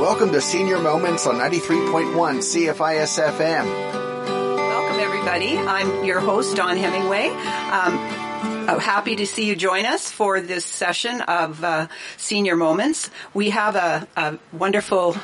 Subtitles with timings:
[0.00, 3.64] Welcome to Senior Moments on 93.1 CFIS FM.
[4.56, 5.58] Welcome, everybody.
[5.58, 7.30] I'm your host, Dawn Hemmingway.
[7.30, 7.98] Um,
[8.68, 13.10] I'm happy to see you join us for this session of uh, Senior Moments.
[13.34, 15.16] We have a, a wonderful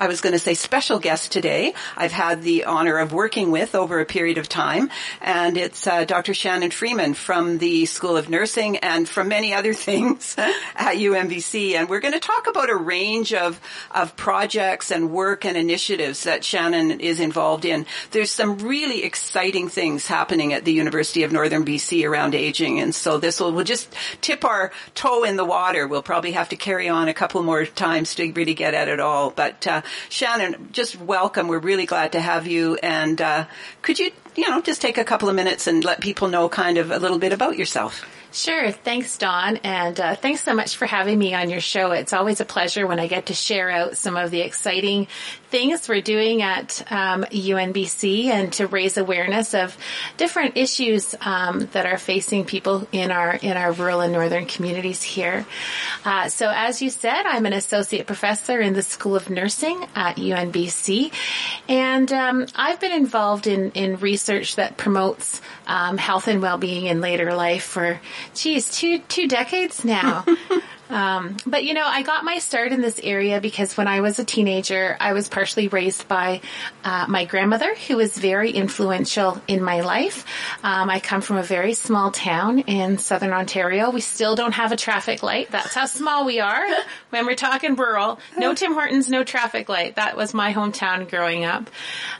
[0.00, 1.74] I was going to say special guest today.
[1.96, 4.90] I've had the honor of working with over a period of time,
[5.20, 6.34] and it's uh, Dr.
[6.34, 11.74] Shannon Freeman from the School of Nursing and from many other things at UNBC.
[11.74, 16.22] And we're going to talk about a range of of projects and work and initiatives
[16.22, 17.84] that Shannon is involved in.
[18.12, 22.94] There's some really exciting things happening at the University of Northern BC around aging, and
[22.94, 25.88] so this will we'll just tip our toe in the water.
[25.88, 29.00] We'll probably have to carry on a couple more times to really get at it
[29.00, 29.66] all, but.
[29.66, 31.48] Uh, Shannon, just welcome.
[31.48, 32.76] We're really glad to have you.
[32.76, 33.46] And uh,
[33.82, 36.78] could you, you know, just take a couple of minutes and let people know kind
[36.78, 38.04] of a little bit about yourself?
[38.30, 38.70] Sure.
[38.70, 39.56] Thanks, Dawn.
[39.58, 41.92] And uh, thanks so much for having me on your show.
[41.92, 45.08] It's always a pleasure when I get to share out some of the exciting
[45.50, 49.76] things we're doing at um, UNBC and to raise awareness of
[50.16, 55.02] different issues um, that are facing people in our in our rural and northern communities
[55.02, 55.46] here.
[56.04, 60.16] Uh, so, as you said, I'm an associate professor in the School of Nursing at
[60.16, 61.12] UNBC,
[61.68, 66.86] and um, I've been involved in in research that promotes um, health and well being
[66.86, 68.00] in later life for
[68.34, 70.24] geez, two two decades now.
[70.90, 74.18] Um, but you know, I got my start in this area because when I was
[74.18, 76.40] a teenager, I was partially raised by
[76.84, 80.24] uh, my grandmother, who was very influential in my life.
[80.62, 83.90] Um, I come from a very small town in southern Ontario.
[83.90, 85.50] We still don't have a traffic light.
[85.50, 86.66] That's how small we are
[87.10, 88.18] when we're talking rural.
[88.36, 89.96] No Tim Hortons, no traffic light.
[89.96, 91.68] That was my hometown growing up.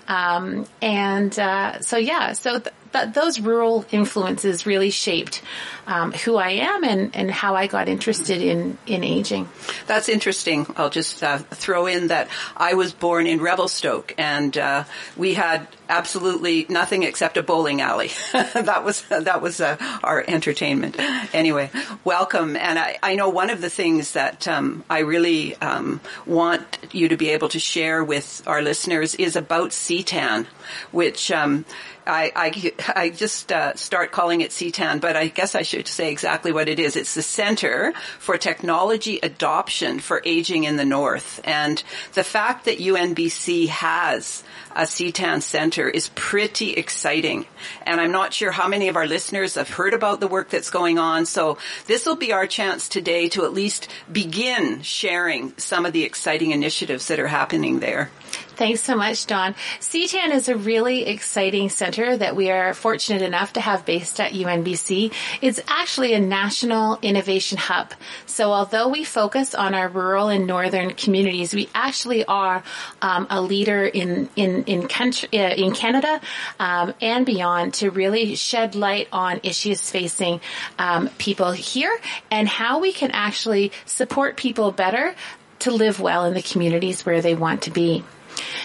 [0.07, 5.42] Um, and uh, so yeah, so th- th- those rural influences really shaped
[5.86, 9.48] um, who I am and, and how I got interested in, in aging.
[9.86, 10.67] That's interesting.
[10.77, 14.84] I'll just uh, throw in that I was born in Revelstoke and uh,
[15.16, 18.11] we had absolutely nothing except a bowling alley.
[18.33, 20.97] that was that was uh, our entertainment.
[21.32, 21.71] Anyway,
[22.04, 22.56] welcome.
[22.56, 26.62] And I, I know one of the things that um, I really um, want
[26.93, 30.47] you to be able to share with our listeners is about CTAAN,
[30.93, 31.65] which um,
[32.09, 36.11] I, I, I just uh, start calling it CTAAN, but I guess I should say
[36.11, 36.97] exactly what it is.
[36.97, 41.41] It's the Center for Technology Adoption for Aging in the North.
[41.45, 41.83] And
[42.15, 44.43] the fact that UNBC has
[44.75, 47.47] a CTAAN center is pretty exciting.
[47.87, 50.71] And I'm not sure how many of our listeners have heard about the work that's
[50.71, 51.27] going on.
[51.27, 56.05] So this will be our chance today to at least begin sharing some of the
[56.05, 58.11] exciting initiatives that are happening there.
[58.56, 59.54] Thanks so much, Dawn.
[59.81, 64.32] CTAAN is a really exciting center that we are fortunate enough to have based at
[64.32, 65.12] UNBC.
[65.41, 67.93] It's actually a national innovation hub.
[68.27, 72.62] So although we focus on our rural and northern communities, we actually are
[73.00, 76.21] um, a leader in in in, country, uh, in Canada
[76.59, 80.41] um, and beyond to really shed light on issues facing
[80.78, 81.97] um, people here
[82.31, 85.15] and how we can actually support people better
[85.60, 88.04] to live well in the communities where they want to be.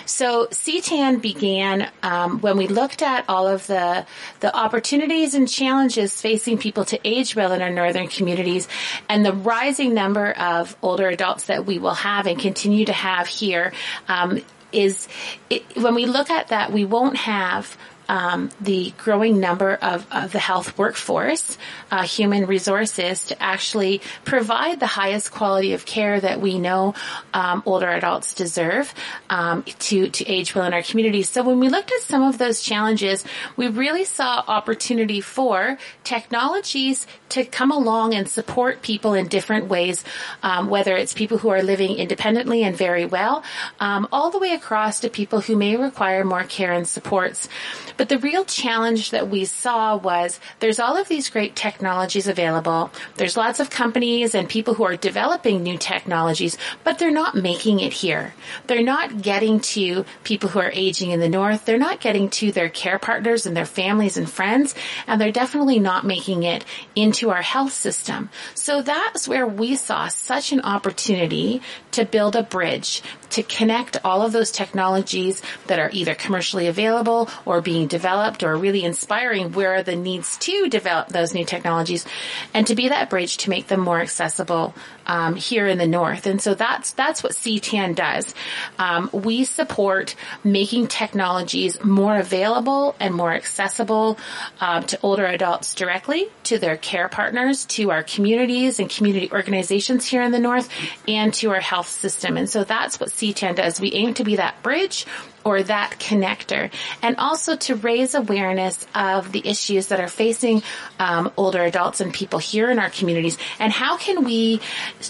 [0.05, 4.05] So CTAAN began um, when we looked at all of the
[4.39, 8.67] the opportunities and challenges facing people to age well in our northern communities,
[9.09, 13.27] and the rising number of older adults that we will have and continue to have
[13.27, 13.73] here.
[14.07, 14.41] Um,
[14.71, 15.07] is
[15.49, 17.77] it, when we look at that, we won't have
[18.09, 21.57] um, the growing number of, of the health workforce,
[21.91, 26.93] uh, human resources to actually provide the highest quality of care that we know
[27.33, 28.93] um, older adults deserve
[29.29, 31.29] um, to to age well in our communities.
[31.29, 33.23] So when we looked at some of those challenges,
[33.55, 40.03] we really saw opportunity for technologies to come along and support people in different ways,
[40.43, 43.43] um, whether it's people who are living independently and very well,
[43.79, 47.49] um, all the way across to people who may require more care and supports.
[47.97, 52.91] But the real challenge that we saw was there's all of these great technologies available.
[53.15, 57.79] There's lots of companies and people who are developing new technologies, but they're not making
[57.79, 58.33] it here.
[58.67, 61.65] They're not getting to people who are aging in the north.
[61.65, 64.75] They're not getting to their care partners and their families and friends,
[65.07, 66.65] and they're definitely not making it
[66.95, 68.29] into our health system.
[68.53, 71.61] So that's where we saw such an opportunity
[71.91, 73.01] to build a bridge
[73.33, 78.55] to connect all of those technologies that are either commercially available or being developed or
[78.55, 82.05] really inspiring where are the needs to develop those new technologies
[82.53, 84.73] and to be that bridge to make them more accessible
[85.05, 86.25] um, here in the north.
[86.25, 88.33] And so that's that's what CTAAN does.
[88.79, 94.17] Um, we support making technologies more available and more accessible
[94.61, 100.05] um, to older adults directly, to their care partners, to our communities and community organizations
[100.05, 100.69] here in the north,
[101.07, 102.37] and to our health system.
[102.37, 103.79] And so that's what Does.
[103.79, 105.05] We aim to be that bridge
[105.43, 106.71] or that connector
[107.01, 110.63] and also to raise awareness of the issues that are facing
[110.99, 114.61] um, older adults and people here in our communities and how can we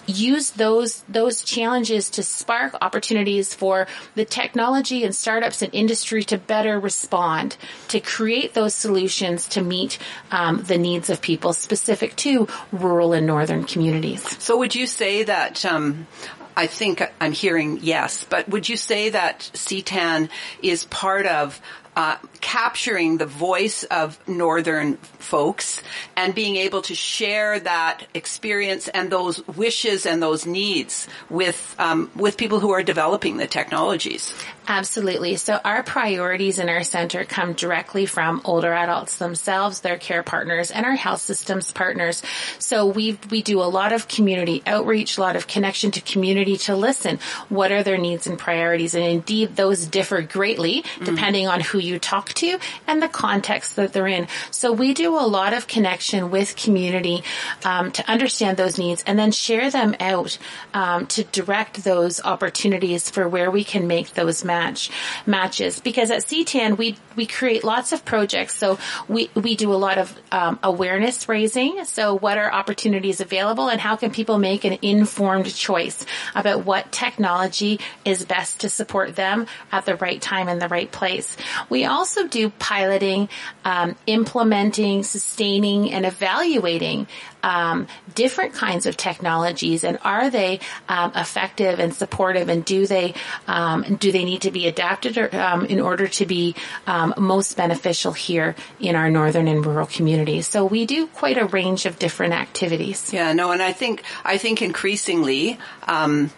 [0.07, 6.37] use those those challenges to spark opportunities for the technology and startups and industry to
[6.37, 7.55] better respond
[7.87, 9.99] to create those solutions to meet
[10.31, 15.23] um, the needs of people specific to rural and northern communities so would you say
[15.23, 16.07] that um,
[16.55, 20.29] I think I'm hearing yes, but would you say that CTAAN
[20.61, 21.59] is part of
[21.95, 25.81] uh, capturing the voice of northern folks
[26.15, 32.09] and being able to share that experience and those wishes and those needs with um,
[32.15, 34.33] with people who are developing the technologies.
[34.67, 35.35] Absolutely.
[35.35, 40.71] So our priorities in our center come directly from older adults themselves, their care partners,
[40.71, 42.23] and our health systems partners.
[42.59, 46.57] So we we do a lot of community outreach, a lot of connection to community
[46.57, 47.19] to listen.
[47.49, 48.95] What are their needs and priorities?
[48.95, 51.05] And indeed, those differ greatly mm.
[51.05, 52.57] depending on who you talk to
[52.87, 54.27] and the context that they're in.
[54.51, 57.23] So we do a lot of connection with community
[57.63, 60.37] um, to understand those needs and then share them out
[60.73, 64.89] um, to direct those opportunities for where we can make those match
[65.25, 65.79] matches.
[65.79, 68.57] Because at CTAAN we we create lots of projects.
[68.57, 71.85] So we we do a lot of um, awareness raising.
[71.85, 76.05] So what are opportunities available and how can people make an informed choice
[76.35, 80.91] about what technology is best to support them at the right time in the right
[80.91, 81.35] place.
[81.73, 83.29] We also do piloting,
[83.65, 87.07] um, implementing, sustaining, and evaluating
[87.41, 93.15] um, different kinds of technologies, and are they um, effective and supportive, and do they
[93.47, 96.53] um, do they need to be adapted or, um, in order to be
[96.85, 100.45] um, most beneficial here in our northern and rural communities?
[100.45, 103.11] So we do quite a range of different activities.
[103.11, 105.57] Yeah, no, and I think I think increasingly.
[105.87, 106.29] Um,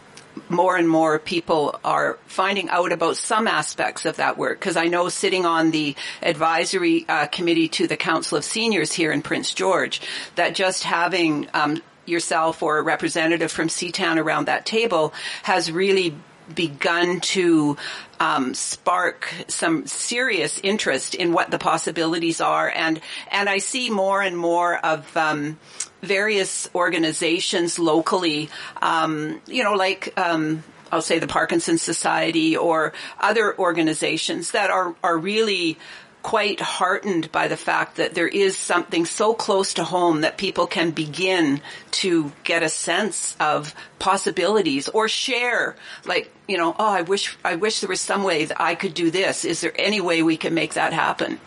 [0.50, 4.60] more and more people are finding out about some aspects of that work.
[4.60, 9.12] Because I know sitting on the advisory uh, committee to the Council of Seniors here
[9.12, 10.02] in Prince George
[10.36, 15.14] that just having um, yourself or a representative from CTAAN around that table
[15.44, 16.16] has really
[16.54, 17.78] begun to
[18.20, 23.00] um, spark some serious interest in what the possibilities are, and
[23.32, 25.58] and I see more and more of um,
[26.02, 28.50] various organizations locally,
[28.82, 30.14] um, you know, like.
[30.18, 35.78] Um, I'll say the Parkinson Society or other organizations that are, are really
[36.26, 40.66] quite heartened by the fact that there is something so close to home that people
[40.66, 41.62] can begin
[41.92, 47.56] to get a sense of possibilities or share like you know oh i wish i
[47.56, 49.46] wish there was some way that i could do this.
[49.46, 51.40] Is there any way we can make that happen?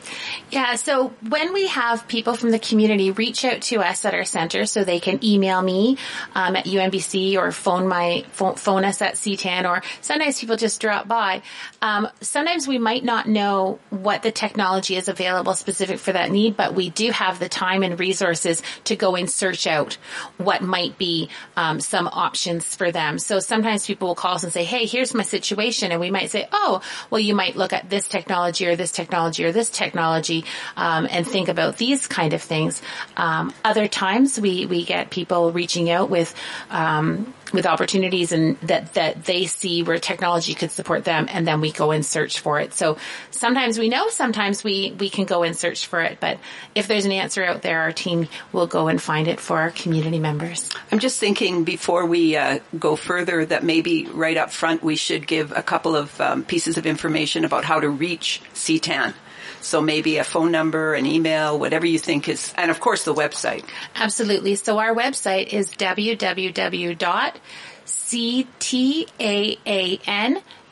[0.50, 4.25] Yeah so when we have people from the community reach out to us at our
[4.25, 5.99] center so they can email me
[6.35, 10.81] um, at UNBC or phone my phone, phone, us at ctaan or sometimes people just
[10.81, 11.43] drop by.
[11.83, 16.56] Um, sometimes we might not know what the technology is available specific for that need
[16.56, 19.99] but we do have the time and resources to go and search out
[20.39, 23.19] what might be um, some options options for them.
[23.19, 25.93] So sometimes people will call us and say, Hey, here's my situation.
[25.93, 26.81] And we might say, Oh,
[27.11, 30.44] well, you might look at this technology or this technology or this technology,
[30.76, 32.82] um, and think about these kind of things.
[33.17, 36.35] Um, other times we, we get people reaching out with,
[36.70, 41.61] um, with opportunities and that, that they see where technology could support them and then
[41.61, 42.75] we go and search for it.
[42.75, 42.99] So
[43.31, 46.39] sometimes we know, sometimes we, we can go and search for it, but
[46.75, 49.70] if there's an answer out there, our team will go and find it for our
[49.70, 50.69] community members.
[50.93, 55.27] I'm just thinking before we uh, go further that maybe right up front we should
[55.27, 59.15] give a couple of um, pieces of information about how to reach CTAAN.
[59.60, 63.15] So maybe a phone number, an email, whatever you think is, and of course the
[63.15, 63.65] website.
[63.94, 64.55] Absolutely.
[64.55, 67.34] So our website is www.ctaan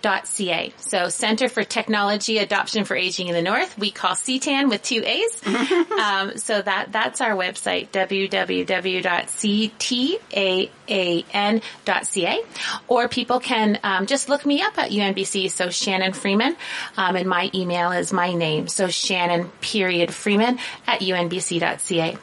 [0.06, 0.72] CTA.
[0.76, 3.76] So Center for Technology Adoption for Aging in the North.
[3.76, 5.42] We call CTAAN with two A's.
[5.46, 7.90] um, so that that's our website,
[10.86, 12.40] www.ctaan.ca.
[12.88, 15.50] Or people can um, just look me up at UNBC.
[15.50, 16.56] So Shannon Freeman,
[16.96, 18.68] um, and my email is my name.
[18.68, 22.16] So Shannon period Freeman at UNBC.ca.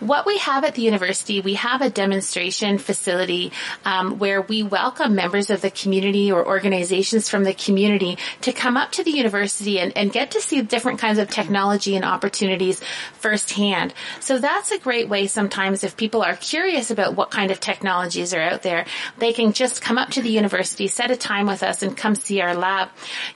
[0.00, 3.52] What we have at the university, we have a demonstration facility
[3.84, 8.76] um, where we welcome members of the community or organizations from the community to come
[8.76, 12.80] up to the university and, and get to see different kinds of technology and opportunities
[13.14, 13.94] firsthand.
[14.20, 18.05] So that's a great way sometimes if people are curious about what kind of technology
[18.06, 18.86] technologies are out there,
[19.18, 22.14] they can just come up to the university, set a time with us, and come
[22.14, 22.88] see our lab.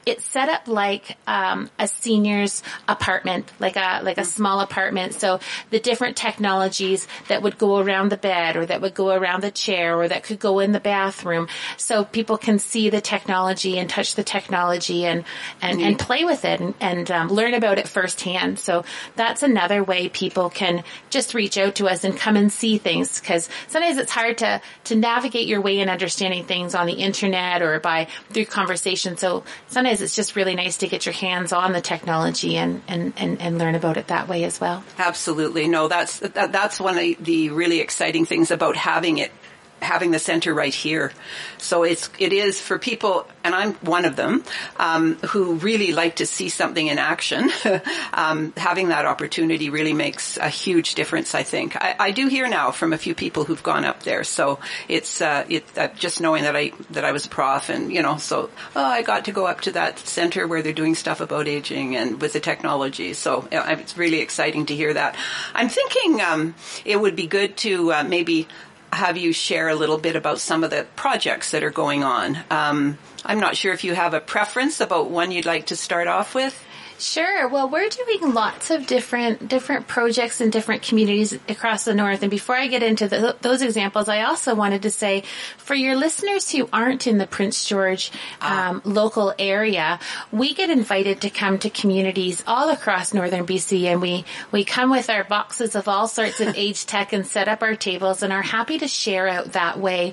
[0.07, 5.15] It's set up like um, a senior's apartment, like a like a small apartment.
[5.15, 9.43] So the different technologies that would go around the bed, or that would go around
[9.43, 13.79] the chair, or that could go in the bathroom, so people can see the technology
[13.79, 15.25] and touch the technology and
[15.61, 18.59] and, and play with it and, and um, learn about it firsthand.
[18.59, 18.85] So
[19.17, 23.21] that's another way people can just reach out to us and come and see things
[23.21, 27.63] because sometimes it's hard to to navigate your way in understanding things on the internet
[27.63, 29.17] or by through conversation.
[29.17, 33.13] So sometimes it's just really nice to get your hands on the technology and and
[33.17, 34.85] and, and learn about it that way as well.
[34.99, 35.69] Absolutely.
[35.69, 39.33] No, that's that, that's one of the really exciting things about having it
[39.83, 41.13] having the center right here.
[41.59, 44.45] So it's it is for people, and I'm one of them,
[44.77, 47.51] um, who really like to see something in action.
[48.13, 51.35] um, having that opportunity really makes a huge difference.
[51.35, 54.25] I think I, I, do hear now from a few people who've gone up there.
[54.25, 54.59] So
[54.89, 58.03] it's uh, it, uh, just knowing that I that I was a prof, and you
[58.03, 61.21] know, so oh, I got to go up to that center where they're doing stuff
[61.21, 63.13] about aging and with the technology.
[63.13, 65.17] So it's really exciting to hear that.
[65.55, 68.49] I'm thinking um, it would be good to uh, maybe
[68.93, 72.39] have you share a little bit about some of the projects that are going on.
[72.51, 76.09] Um, I'm not sure if you have a preference about one you'd like to start
[76.09, 76.65] off with.
[77.01, 77.49] Sure.
[77.49, 82.21] Well, we're doing lots of different different projects in different communities across the north.
[82.21, 85.23] And before I get into the, those examples, I also wanted to say,
[85.57, 88.69] for your listeners who aren't in the Prince George ah.
[88.69, 89.99] um, local area,
[90.31, 94.91] we get invited to come to communities all across northern BC, and we we come
[94.91, 98.31] with our boxes of all sorts of age tech and set up our tables, and
[98.31, 100.13] are happy to share out that way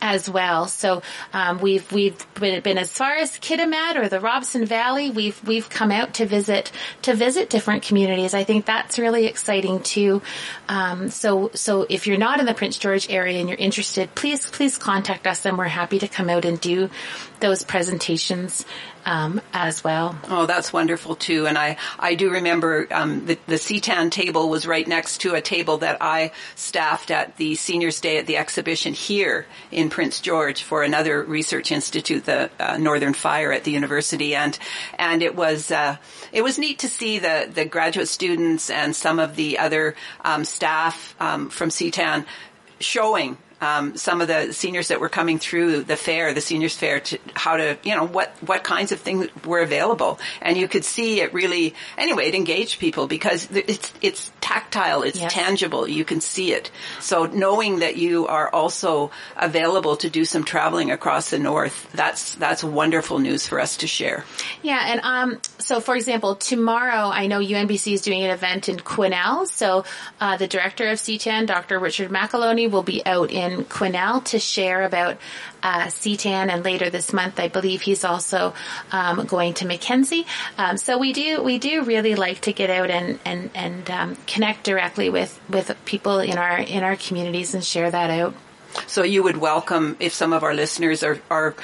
[0.00, 0.66] as well.
[0.68, 5.10] So um, we've we've been, been, as far as Kitimat or the Robson Valley.
[5.10, 6.72] We've we've come out to visit
[7.02, 8.34] to visit different communities.
[8.34, 10.22] I think that's really exciting too.
[10.68, 14.48] Um, so so if you're not in the Prince George area and you're interested, please
[14.50, 16.90] please contact us, and we're happy to come out and do
[17.40, 18.64] those presentations
[19.06, 20.18] um, as well.
[20.28, 21.46] Oh, that's wonderful too.
[21.46, 25.40] And I, I do remember um, the, the CTAAN table was right next to a
[25.40, 30.62] table that I staffed at the Seniors Day at the exhibition here in Prince George
[30.62, 34.58] for another research institute, the uh, Northern Fire at the university, and
[34.98, 35.96] and it was uh,
[36.32, 40.44] it was neat to see the the graduate students and some of the other um,
[40.44, 42.26] staff um, from CTAAN
[42.80, 47.00] showing um, some of the seniors that were coming through the fair, the seniors fair,
[47.00, 50.18] to how to, you know, what, what kinds of things were available.
[50.42, 55.18] And you could see it really, anyway, it engaged people because it's, it's tactile, it's
[55.18, 55.32] yes.
[55.32, 56.70] tangible, you can see it.
[57.00, 62.34] So knowing that you are also available to do some traveling across the north, that's,
[62.34, 64.24] that's wonderful news for us to share.
[64.62, 64.82] Yeah.
[64.86, 69.46] And, um, so for example, tomorrow I know UNBC is doing an event in Quesnel.
[69.46, 69.84] So,
[70.20, 71.78] uh, the director of CTAAN, Dr.
[71.78, 75.16] Richard McAloney, will be out in in Quesnel to share about
[75.62, 78.54] uh, CTAAN, and later this month, I believe he's also
[78.92, 80.26] um, going to Mackenzie.
[80.58, 84.16] Um, so we do we do really like to get out and and and um,
[84.26, 88.34] connect directly with with people in our in our communities and share that out.
[88.86, 91.54] So you would welcome if some of our listeners are, are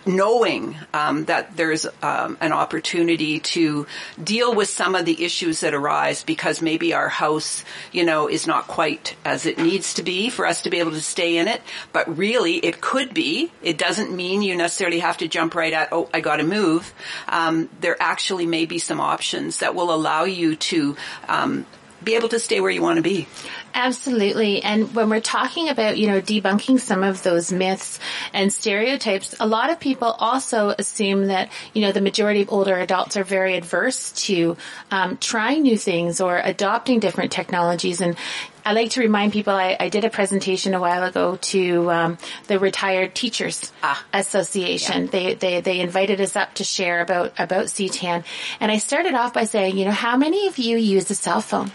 [0.06, 3.86] knowing um, that there's um, an opportunity to
[4.22, 8.46] deal with some of the issues that arise because maybe our house, you know, is
[8.46, 11.48] not quite as it needs to be for us to be able to stay in
[11.48, 11.62] it.
[11.92, 13.52] But really, it could be.
[13.62, 16.92] It doesn't mean you necessarily have to jump right at, oh, I got to move.
[17.28, 20.96] Um, there actually may be some options that will allow you to
[21.28, 21.66] um,
[22.02, 23.28] be able to stay where you want to be.
[23.74, 24.62] Absolutely.
[24.62, 27.98] And when we're talking about, you know, debunking some of those myths
[28.32, 32.76] and stereotypes, a lot of people also assume that, you know, the majority of older
[32.76, 34.56] adults are very adverse to
[34.90, 38.00] um, trying new things or adopting different technologies.
[38.00, 38.16] And
[38.64, 42.18] I like to remind people I, I did a presentation a while ago to um,
[42.46, 44.04] the Retired Teachers ah.
[44.12, 45.04] Association.
[45.04, 45.10] Yeah.
[45.10, 48.24] They, they they invited us up to share about about CTAAN,
[48.60, 51.40] and I started off by saying, you know, how many of you use a cell
[51.40, 51.72] phone?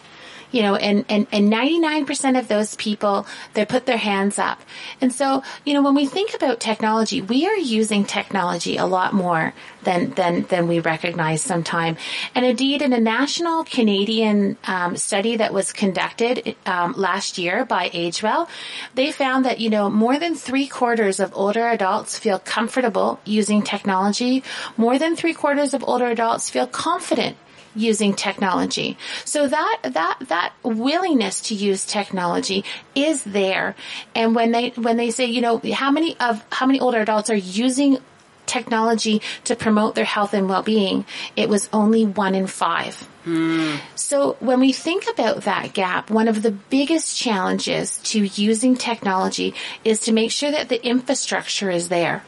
[0.52, 4.62] You know, and, and, and 99% of those people, they put their hands up.
[5.02, 9.14] And so, you know, when we think about technology, we are using technology a lot
[9.14, 11.98] more than, than, than we recognize sometime.
[12.36, 17.90] And indeed, in a national Canadian um, study that was conducted um, last year by
[17.90, 18.48] AgeWell,
[18.96, 23.62] they found that, you know, more than three quarters of older adults feel comfortable using
[23.62, 24.44] technology.
[24.76, 27.38] More than three quarters of older adults feel confident
[27.76, 28.98] using technology.
[29.26, 32.64] So that, that, that willingness to use technology
[32.96, 33.76] is there.
[34.16, 37.30] And when they, when they say, you know, how many of, how many older adults
[37.30, 38.00] are using
[38.46, 41.06] technology to promote their health and well-being,
[41.36, 43.08] it was only one in five.
[43.26, 43.80] Mm.
[43.96, 49.54] So when we think about that gap, one of the biggest challenges to using technology
[49.84, 52.24] is to make sure that the infrastructure is there.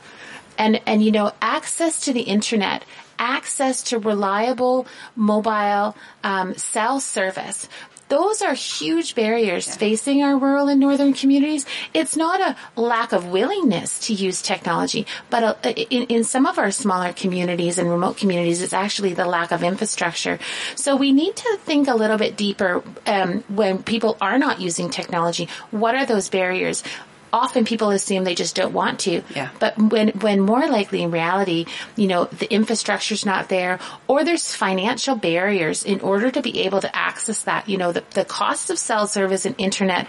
[0.58, 2.84] And, and you know, access to the internet
[3.20, 7.68] access to reliable mobile um, cell service.
[8.10, 9.74] Those are huge barriers yeah.
[9.76, 11.68] facing our rural and northern communities.
[11.94, 16.58] It's not a lack of willingness to use technology, but a, in, in some of
[16.58, 20.40] our smaller communities and remote communities, it's actually the lack of infrastructure.
[20.74, 24.90] So we need to think a little bit deeper um, when people are not using
[24.90, 25.48] technology.
[25.70, 26.84] What are those barriers?
[27.32, 29.22] Often people assume they just don't want to.
[29.36, 29.50] Yeah.
[29.60, 34.54] But when, when more likely in reality, you know, the infrastructure's not there or there's
[34.54, 38.70] financial barriers in order to be able to access that, you know, the, the cost
[38.70, 40.08] of cell service and internet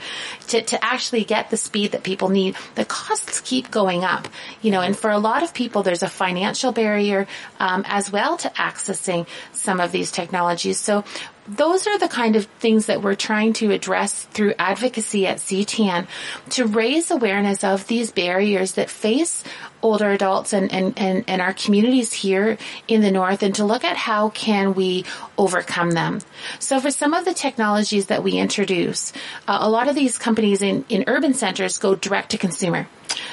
[0.48, 4.28] to, to actually get the speed that people need, the costs keep going up,
[4.62, 7.26] you know, and for a lot of people, there's a financial barrier,
[7.58, 10.78] um, as well to accessing some of these technologies.
[10.78, 11.04] So
[11.46, 16.06] those are the kind of things that we're trying to address through advocacy at CTAAN
[16.50, 19.42] to raise awareness of these barriers that face
[19.82, 23.84] older adults and, and, and, and our communities here in the north and to look
[23.84, 25.04] at how can we
[25.38, 26.20] overcome them.
[26.58, 29.12] So for some of the technologies that we introduce,
[29.48, 32.86] uh, a lot of these companies in, in urban centers go direct to consumer.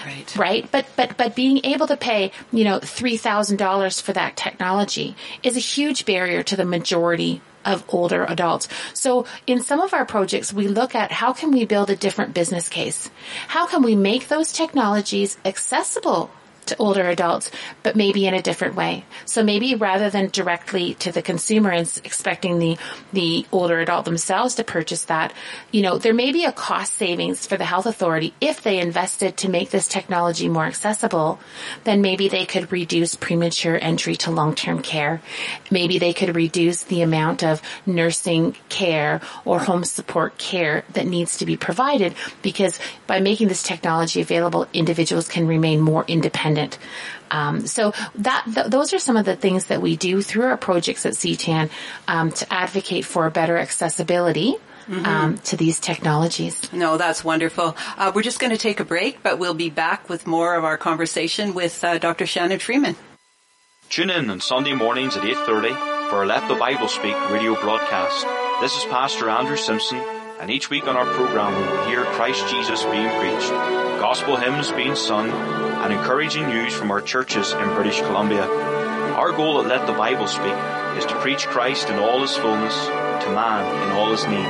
[0.05, 0.35] Right.
[0.35, 0.71] Right.
[0.71, 5.59] But, but, but being able to pay, you know, $3,000 for that technology is a
[5.59, 8.67] huge barrier to the majority of older adults.
[8.93, 12.33] So in some of our projects, we look at how can we build a different
[12.33, 13.09] business case?
[13.47, 16.31] How can we make those technologies accessible
[16.67, 17.51] to older adults,
[17.83, 19.05] but maybe in a different way.
[19.25, 22.77] So maybe rather than directly to the consumer and expecting the,
[23.13, 25.33] the older adult themselves to purchase that,
[25.71, 29.37] you know, there may be a cost savings for the health authority if they invested
[29.37, 31.39] to make this technology more accessible,
[31.83, 35.21] then maybe they could reduce premature entry to long-term care.
[35.71, 41.37] Maybe they could reduce the amount of nursing care or home support care that needs
[41.37, 46.77] to be provided because by making this technology available, individuals can remain more independent independent.
[47.29, 50.57] Um, so that th- those are some of the things that we do through our
[50.57, 51.69] projects at CTAAN
[52.07, 54.55] um, to advocate for better accessibility.
[54.87, 55.05] Mm-hmm.
[55.05, 56.71] Um, to these technologies.
[56.71, 57.75] No, that's wonderful.
[57.97, 60.63] Uh, we're just going to take a break, but we'll be back with more of
[60.63, 62.25] our conversation with uh, Dr.
[62.25, 62.95] Shannon Freeman.
[63.89, 68.25] Tune in on Sunday mornings at 8.30 for our Let the Bible Speak radio broadcast.
[68.61, 69.97] This is Pastor Andrew Simpson,
[70.39, 73.49] and each week on our program we will hear Christ Jesus being preached,
[73.99, 78.45] gospel hymns being sung, and encouraging news from our churches in British Columbia.
[78.45, 80.53] Our goal at Let the Bible Speak
[80.97, 84.49] is to preach Christ in all his fullness to man in all his need.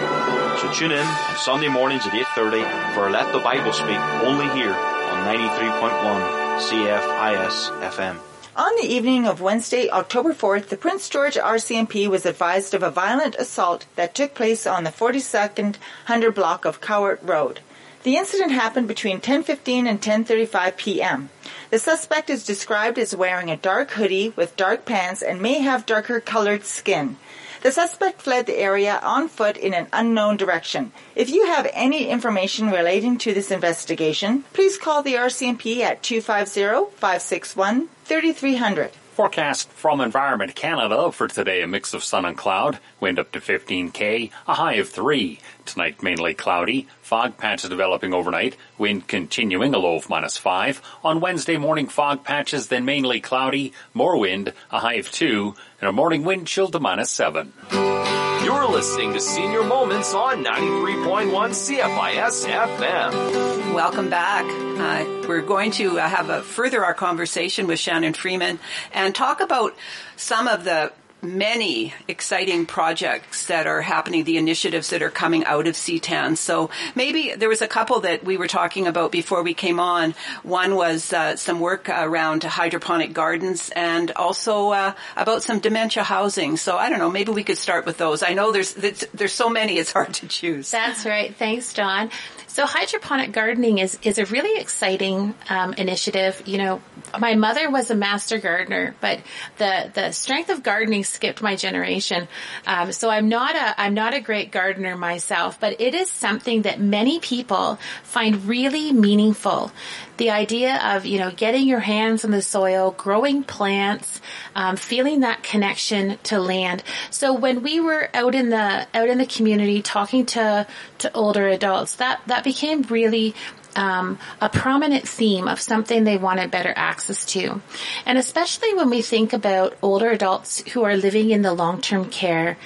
[0.59, 4.73] So tune in on Sunday mornings at 8.30 for Let the Bible Speak only here
[4.73, 8.36] on 93.1 CFIS FM.
[8.57, 12.89] On the evening of Wednesday, October 4th, the Prince George RCMP was advised of a
[12.89, 15.75] violent assault that took place on the 42nd
[16.07, 17.59] 100 block of Cowart Road.
[18.01, 21.29] The incident happened between 10:15 and 10:35 p.m.
[21.69, 25.85] The suspect is described as wearing a dark hoodie with dark pants and may have
[25.85, 27.17] darker colored skin.
[27.61, 30.93] The suspect fled the area on foot in an unknown direction.
[31.15, 38.91] If you have any information relating to this investigation, please call the RCMP at 250-561-3300.
[39.17, 43.39] Forecast from Environment Canada for today a mix of sun and cloud, wind up to
[43.39, 45.39] 15k, a high of 3.
[45.67, 50.81] Tonight mainly cloudy, fog patches developing overnight, wind continuing a low of minus 5.
[51.03, 55.89] On Wednesday morning fog patches then mainly cloudy, more wind, a high of 2, and
[55.89, 57.51] a morning wind chill to minus 7.
[57.69, 63.73] You're listening to Senior Moments on 93.1 CFIS FM.
[63.73, 64.45] Welcome back.
[64.45, 68.59] Uh, we're going to uh, have a further our conversation with Shannon Freeman
[68.93, 69.75] and talk about
[70.15, 75.67] some of the many exciting projects that are happening, the initiatives that are coming out
[75.67, 76.37] of CTAAN.
[76.37, 80.13] So maybe there was a couple that we were talking about before we came on.
[80.43, 86.57] One was uh, some work around hydroponic gardens and also uh, about some dementia housing.
[86.57, 88.23] So I don't know, maybe we could start with those.
[88.23, 90.71] I know there's there's so many, it's hard to choose.
[90.71, 91.35] That's right.
[91.35, 92.11] Thanks, Dawn.
[92.57, 96.41] So hydroponic gardening is is a really exciting um, initiative.
[96.47, 96.81] You know,
[97.19, 99.19] my mother was a master gardener, but
[99.59, 102.27] the the strength of gardening skipped my generation.
[102.65, 106.63] Um, so I'm not a I'm not a great gardener myself, but it is something
[106.63, 109.71] that many people find really meaningful.
[110.17, 114.21] The idea of you know getting your hands in the soil, growing plants,
[114.55, 116.83] um, feeling that connection to land.
[117.11, 120.67] So when we were out in the out in the community talking to
[120.99, 123.35] to older adults, that that became really
[123.77, 127.61] um, a prominent theme of something they wanted better access to.
[128.05, 132.57] And especially when we think about older adults who are living in the long-term care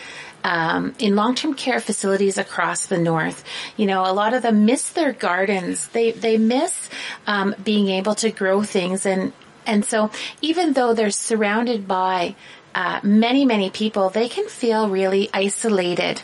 [0.43, 3.43] um, in long-term care facilities across the north.
[3.77, 5.87] You know, a lot of them miss their gardens.
[5.87, 6.89] They they miss
[7.27, 9.33] um, being able to grow things, and
[9.65, 10.09] and so
[10.41, 12.35] even though they're surrounded by
[12.73, 16.21] uh, many, many people, they can feel really isolated.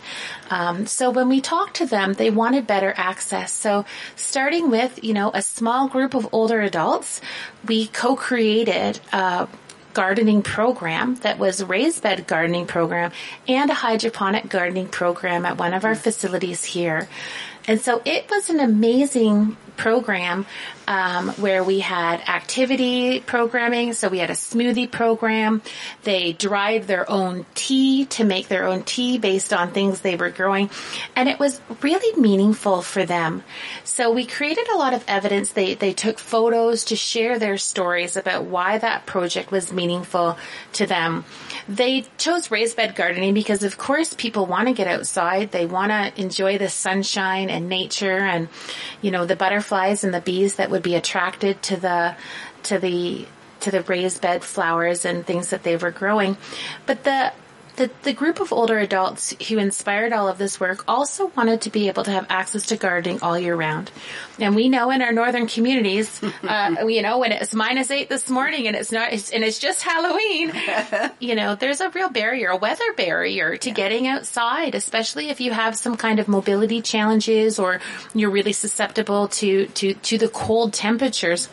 [0.50, 3.52] Um, so when we talk to them, they wanted better access.
[3.52, 7.20] So starting with, you know, a small group of older adults,
[7.68, 9.48] we co-created a
[9.98, 13.12] gardening program that was raised bed gardening program
[13.48, 17.10] and a hydroponic gardening program at one of our facilities here.
[17.68, 20.46] And so it was an amazing program
[20.88, 23.94] um, where we had activity programming.
[23.94, 25.62] So we had a smoothie program.
[26.04, 30.30] They dried their own tea to make their own tea based on things they were
[30.30, 30.70] growing.
[31.16, 33.44] And it was really meaningful for them.
[33.84, 35.52] So we created a lot of evidence.
[35.52, 40.38] They, they took photos to share their stories about why that project was meaningful
[40.74, 41.26] to them.
[41.70, 45.52] They chose raised bed gardening because of course people want to get outside.
[45.52, 48.48] They want to enjoy the sunshine and nature and,
[49.02, 52.16] you know, the butterflies and the bees that would be attracted to the,
[52.64, 53.26] to the,
[53.62, 56.38] to the raised bed flowers and things that they were growing.
[56.86, 57.34] But the
[57.78, 61.70] the, the group of older adults who inspired all of this work also wanted to
[61.70, 63.92] be able to have access to gardening all year round.
[64.40, 68.32] And we know in our northern communities, uh, you know, when it's minus eight this
[68.32, 70.52] morning and it's not, it's, and it's just Halloween,
[71.20, 73.76] you know, there's a real barrier, a weather barrier to yeah.
[73.76, 77.80] getting outside, especially if you have some kind of mobility challenges or
[78.16, 81.48] you're really susceptible to, to, to the cold temperatures.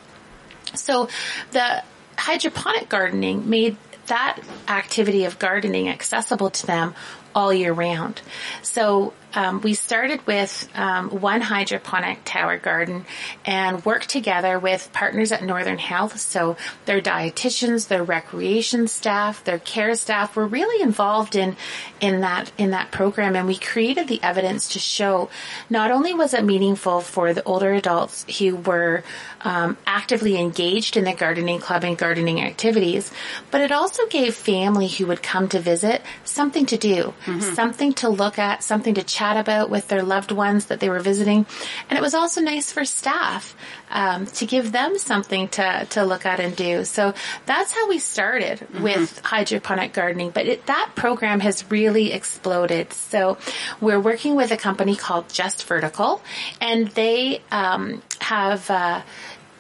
[0.74, 1.08] So
[1.52, 1.84] the
[2.16, 6.94] hydroponic gardening made that activity of gardening accessible to them
[7.34, 8.22] all year round.
[8.62, 13.04] So um, we started with um, one hydroponic tower garden
[13.44, 16.18] and worked together with partners at Northern Health.
[16.20, 21.56] So their dietitians, their recreation staff, their care staff were really involved in
[22.00, 25.30] in that in that program, and we created the evidence to show
[25.68, 29.02] not only was it meaningful for the older adults who were
[29.40, 33.10] um, actively engaged in the gardening club and gardening activities,
[33.50, 37.40] but it also gave family who would come to visit something to do, mm-hmm.
[37.40, 40.90] something to look at, something to chat chat about with their loved ones that they
[40.90, 41.46] were visiting.
[41.88, 43.56] And it was also nice for staff
[43.90, 46.84] um, to give them something to, to look at and do.
[46.84, 47.14] So
[47.46, 48.82] that's how we started mm-hmm.
[48.82, 50.30] with hydroponic gardening.
[50.30, 52.92] But it, that program has really exploded.
[52.92, 53.38] So
[53.80, 56.20] we're working with a company called Just Vertical,
[56.60, 59.02] and they um, have uh,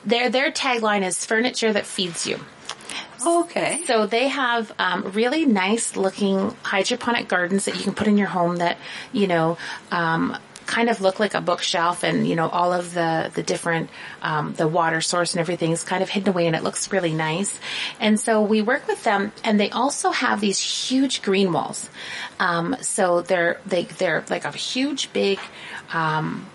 [0.04, 2.38] their their tagline is "Furniture that feeds you."
[3.26, 3.82] Okay.
[3.86, 8.28] So they have um, really nice looking hydroponic gardens that you can put in your
[8.28, 8.78] home that,
[9.12, 9.58] you know,
[9.90, 13.90] um, kind of look like a bookshelf and you know all of the the different
[14.22, 17.12] um, the water source and everything is kind of hidden away and it looks really
[17.12, 17.58] nice.
[18.00, 21.88] And so we work with them and they also have these huge green walls.
[22.40, 25.38] Um, so they're they they're like a huge big
[25.92, 26.46] um,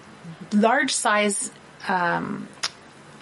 [0.51, 1.51] large size
[1.87, 2.47] um,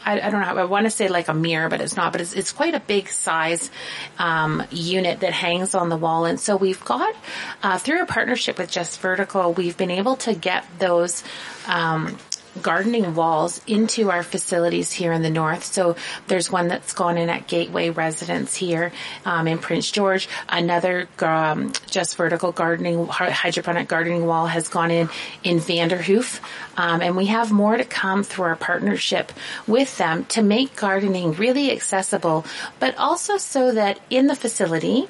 [0.07, 0.61] I, I don't know.
[0.61, 2.13] I want to say like a mirror, but it's not.
[2.13, 3.69] But it's it's quite a big size
[4.17, 6.25] um, unit that hangs on the wall.
[6.25, 7.13] And so we've got
[7.61, 11.23] uh, through a partnership with Just Vertical, we've been able to get those.
[11.67, 12.17] Um,
[12.61, 15.63] gardening walls into our facilities here in the north.
[15.63, 15.95] So
[16.27, 18.91] there's one that's gone in at Gateway Residence here
[19.25, 20.27] um, in Prince George.
[20.49, 25.09] Another um, just vertical gardening hydroponic gardening wall has gone in
[25.43, 26.39] in Vanderhoof,
[26.77, 29.31] um, and we have more to come through our partnership
[29.65, 32.45] with them to make gardening really accessible,
[32.79, 35.07] but also so that in the facility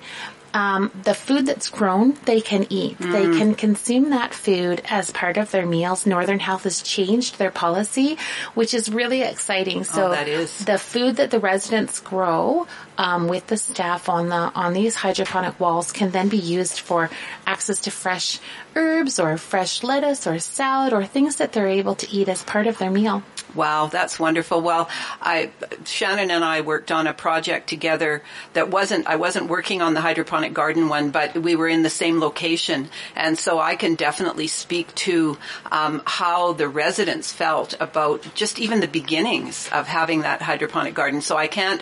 [0.53, 2.97] um, the food that's grown, they can eat.
[2.97, 3.11] Mm.
[3.11, 6.05] They can consume that food as part of their meals.
[6.05, 8.17] Northern Health has changed their policy,
[8.53, 9.83] which is really exciting.
[9.83, 10.65] So oh, that is.
[10.65, 15.59] the food that the residents grow um, with the staff on the on these hydroponic
[15.59, 17.09] walls can then be used for
[17.45, 18.39] access to fresh
[18.75, 22.67] herbs or fresh lettuce or salad or things that they're able to eat as part
[22.67, 23.23] of their meal.
[23.55, 24.61] Wow, that's wonderful.
[24.61, 24.89] Well,
[25.21, 25.51] I
[25.85, 28.21] Shannon and I worked on a project together
[28.53, 31.89] that wasn't I wasn't working on the hydroponic garden one, but we were in the
[31.89, 35.37] same location, and so I can definitely speak to
[35.71, 41.21] um, how the residents felt about just even the beginnings of having that hydroponic garden.
[41.21, 41.81] So I can't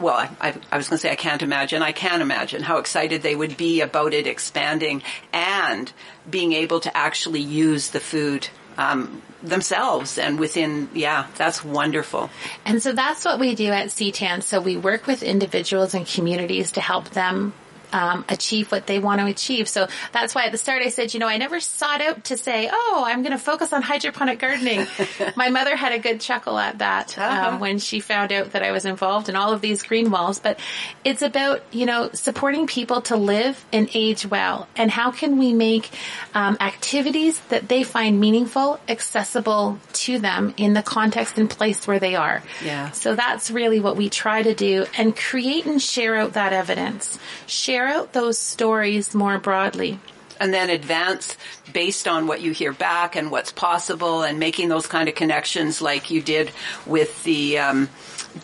[0.00, 1.80] well, I, I, was going to say I can't imagine.
[1.80, 5.92] I can imagine how excited they would be about it expanding and
[6.28, 8.48] being able to actually use the food
[8.78, 12.30] um, themselves and within yeah that's wonderful.
[12.64, 16.72] And so that's what we do at CTAAN so we work with individuals and communities
[16.72, 17.52] to help them
[17.94, 19.68] um, achieve what they want to achieve.
[19.68, 22.36] So that's why at the start I said, you know, I never sought out to
[22.36, 24.86] say, oh, I'm going to focus on hydroponic gardening.
[25.36, 27.48] My mother had a good chuckle at that um, uh-huh.
[27.50, 30.40] um, when she found out that I was involved in all of these green walls.
[30.40, 30.58] But
[31.04, 34.68] it's about, you know, supporting people to live and age well.
[34.76, 35.90] And how can we make
[36.34, 41.98] um, activities that they find meaningful, accessible to them in the context and place where
[41.98, 42.42] they are.
[42.64, 42.90] Yeah.
[42.90, 47.18] So that's really what we try to do and create and share out that evidence.
[47.46, 49.98] Share share out those stories more broadly
[50.40, 51.36] and then advance
[51.72, 55.80] based on what you hear back and what's possible and making those kind of connections
[55.80, 56.50] like you did
[56.86, 57.88] with the um,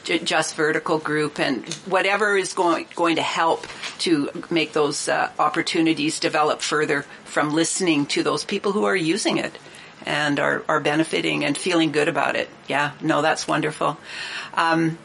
[0.04, 3.66] just vertical group and whatever is going going to help
[3.98, 9.38] to make those uh, opportunities develop further from listening to those people who are using
[9.38, 9.52] it
[10.06, 12.48] and are, are benefiting and feeling good about it.
[12.68, 13.98] Yeah, no, that's wonderful.
[14.54, 14.96] Um,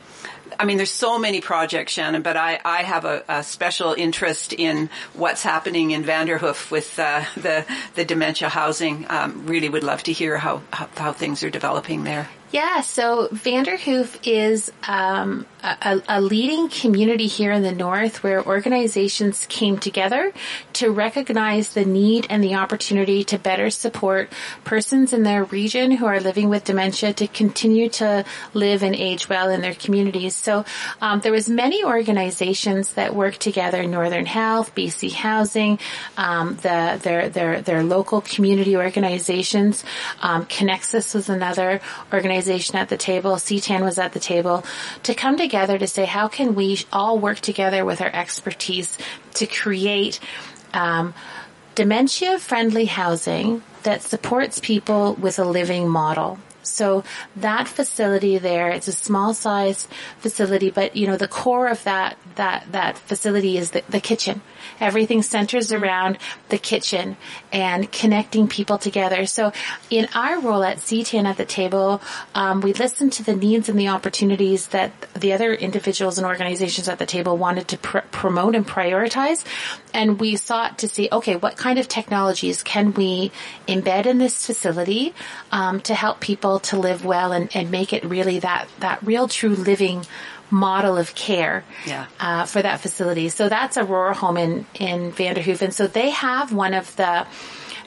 [0.59, 4.53] I mean, there's so many projects, Shannon, but I, I have a, a special interest
[4.53, 7.65] in what's happening in Vanderhoof with uh, the
[7.95, 9.05] the dementia housing.
[9.09, 12.29] Um, really would love to hear how, how, how things are developing there.
[12.51, 19.47] Yeah, so Vanderhoof is um, a, a, leading community here in the north where organizations
[19.47, 20.31] came together
[20.73, 24.31] to recognize the need and the opportunity to better support
[24.63, 29.27] persons in their region who are living with dementia to continue to live and age
[29.27, 30.35] well in their communities.
[30.35, 30.65] So
[31.01, 35.79] um, there was many organizations that worked together: Northern Health, BC Housing,
[36.15, 39.83] um, the their their their local community organizations.
[40.21, 41.81] Um, Connexus was another
[42.13, 44.65] organization organization at the table, CTAAN was at the table,
[45.03, 48.97] to come together to say how can we all work together with our expertise
[49.35, 50.19] to create
[50.73, 51.13] um,
[51.75, 56.37] dementia-friendly housing that supports people with a living model.
[56.67, 57.03] So
[57.35, 59.87] that facility there, it's a small size
[60.19, 64.41] facility, but you know, the core of that, that, that facility is the, the kitchen.
[64.79, 66.17] Everything centers around
[66.49, 67.17] the kitchen
[67.51, 69.25] and connecting people together.
[69.25, 69.51] So
[69.89, 72.01] in our role at CTAAN at the table,
[72.33, 76.89] um, we listened to the needs and the opportunities that the other individuals and organizations
[76.89, 79.43] at the table wanted to pr- promote and prioritize.
[79.93, 83.31] And we sought to see, okay, what kind of technologies can we
[83.67, 85.13] embed in this facility
[85.51, 89.27] um, to help people to live well and, and make it really that, that real
[89.27, 90.05] true living
[90.51, 92.05] model of care yeah.
[92.19, 93.29] uh, for that facility.
[93.29, 95.61] So that's Aurora Home in, in Vanderhoof.
[95.61, 97.25] And so they have one of the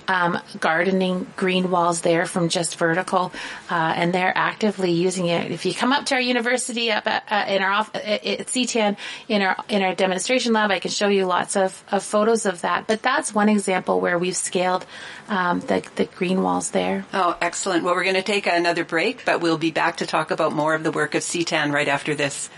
[0.08, 3.32] um, gardening green walls there from Just Vertical,
[3.70, 5.52] uh, and they're actively using it.
[5.52, 8.96] If you come up to our university up at, uh, in our off, at CTAAN
[9.28, 12.62] in our in our demonstration lab, I can show you lots of, of photos of
[12.62, 12.86] that.
[12.86, 14.86] But that's one example where we've scaled
[15.28, 17.04] um, the the green walls there.
[17.12, 17.84] Oh, excellent!
[17.84, 20.74] Well, we're going to take another break, but we'll be back to talk about more
[20.74, 22.48] of the work of CTAAN right after this.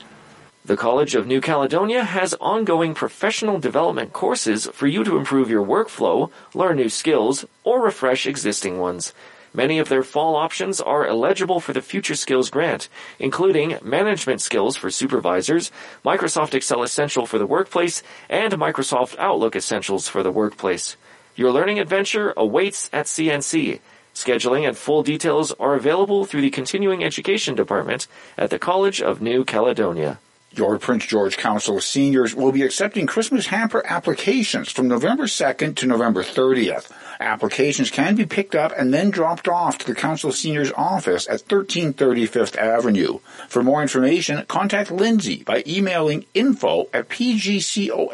[0.70, 5.66] The College of New Caledonia has ongoing professional development courses for you to improve your
[5.66, 9.12] workflow, learn new skills, or refresh existing ones.
[9.52, 14.76] Many of their fall options are eligible for the Future Skills Grant, including Management Skills
[14.76, 15.72] for Supervisors,
[16.04, 20.96] Microsoft Excel Essential for the Workplace, and Microsoft Outlook Essentials for the Workplace.
[21.35, 23.80] Your learning adventure awaits at CNC.
[24.14, 28.06] Scheduling and full details are available through the Continuing Education Department
[28.38, 30.20] at the College of New Caledonia.
[30.53, 35.77] Your Prince George Council of Seniors will be accepting Christmas hamper applications from November 2nd
[35.77, 36.91] to November 30th.
[37.20, 41.42] Applications can be picked up and then dropped off to the Council Seniors office at
[41.42, 43.18] 1330 Fifth Avenue.
[43.46, 48.11] For more information, contact Lindsay by emailing info at pgcos.ca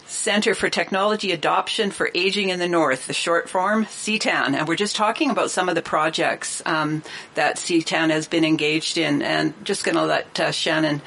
[0.06, 4.56] Center for Technology Adoption for Aging in the North, the short form CTAAN.
[4.56, 7.04] And we're just talking about some of the projects um,
[7.36, 11.02] that CTAAN has been engaged in, and just going to let uh, Shannon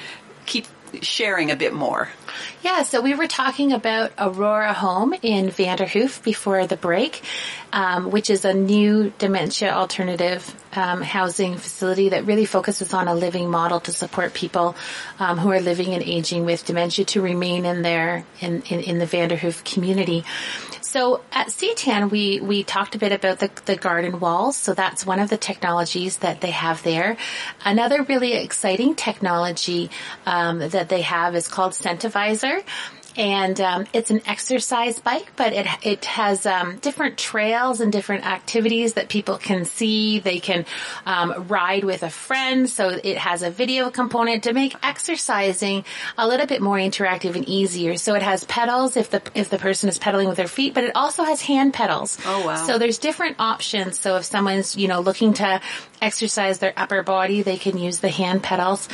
[0.46, 0.66] keep
[1.00, 2.08] sharing a bit more.
[2.62, 7.22] Yeah, so we were talking about Aurora Home in Vanderhoof before the break,
[7.72, 13.14] um, which is a new dementia alternative um, housing facility that really focuses on a
[13.14, 14.76] living model to support people
[15.18, 18.98] um, who are living and aging with dementia to remain in their in, in, in
[18.98, 20.24] the Vanderhoof community.
[20.92, 24.58] So at CTAAN, we, we talked a bit about the, the garden walls.
[24.58, 27.16] So that's one of the technologies that they have there.
[27.64, 29.88] Another really exciting technology
[30.26, 32.62] um, that they have is called Centivizer
[33.16, 38.26] and um, it's an exercise bike, but it it has um, different trails and different
[38.26, 40.18] activities that people can see.
[40.18, 40.64] They can
[41.06, 45.84] um, ride with a friend, so it has a video component to make exercising
[46.16, 47.96] a little bit more interactive and easier.
[47.96, 50.84] So it has pedals if the if the person is pedaling with their feet, but
[50.84, 52.18] it also has hand pedals.
[52.24, 52.66] Oh wow!
[52.66, 53.98] So there's different options.
[53.98, 55.60] So if someone's you know looking to
[56.00, 58.88] exercise their upper body, they can use the hand pedals.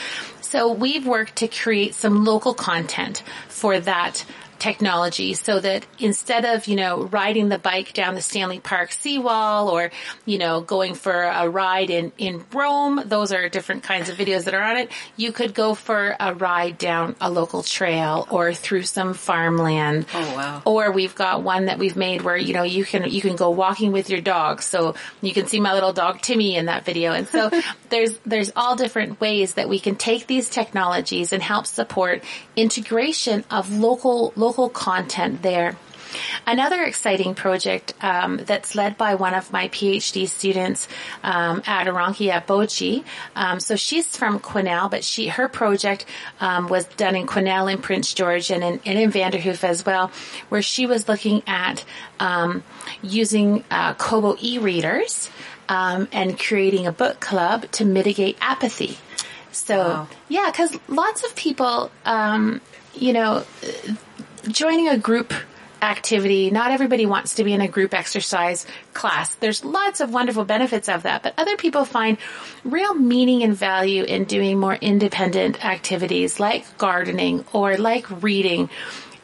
[0.50, 4.24] So we've worked to create some local content for that
[4.58, 9.68] technology so that instead of, you know, riding the bike down the Stanley Park seawall
[9.68, 9.90] or,
[10.26, 14.44] you know, going for a ride in, in Rome, those are different kinds of videos
[14.44, 14.90] that are on it.
[15.16, 20.06] You could go for a ride down a local trail or through some farmland.
[20.12, 20.62] Oh wow.
[20.64, 23.50] Or we've got one that we've made where, you know, you can, you can go
[23.50, 24.62] walking with your dog.
[24.62, 27.12] So you can see my little dog Timmy in that video.
[27.12, 27.50] And so
[27.88, 32.22] there's, there's all different ways that we can take these technologies and help support
[32.56, 35.76] integration of local, local local content there.
[36.46, 40.88] Another exciting project um, that's led by one of my PhD students,
[41.22, 43.04] um, Adorankia Bochi.
[43.36, 46.06] Um, so she's from Quesnel, but she her project
[46.40, 50.10] um, was done in Quesnel in Prince George and in, and in Vanderhoof as well,
[50.48, 51.84] where she was looking at
[52.18, 52.62] um,
[53.02, 55.28] using uh, Kobo e-readers
[55.68, 58.96] um, and creating a book club to mitigate apathy.
[59.52, 60.08] So Wow.
[60.30, 62.62] yeah, because lots of people, um,
[62.94, 63.44] you know,
[64.48, 65.32] joining a group
[65.80, 69.34] activity, not everybody wants to be in a group exercise class.
[69.36, 72.18] There's lots of wonderful benefits of that, but other people find
[72.64, 78.70] real meaning and value in doing more independent activities like gardening or like reading.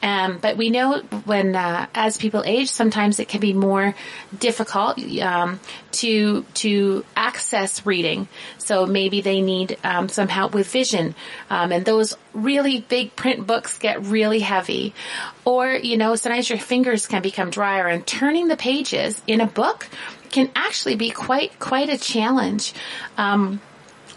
[0.04, 3.94] Um, but we know when, uh, as people age, sometimes it can be more
[4.38, 5.60] difficult um,
[5.92, 8.28] to to access reading.
[8.58, 11.14] So maybe they need um, some help with vision,
[11.48, 14.92] um, and those really big print books get really heavy.
[15.46, 19.46] Or you know, sometimes your fingers can become drier, and turning the pages in a
[19.46, 19.88] book
[20.30, 22.74] can actually be quite quite a challenge.
[23.16, 23.62] Um,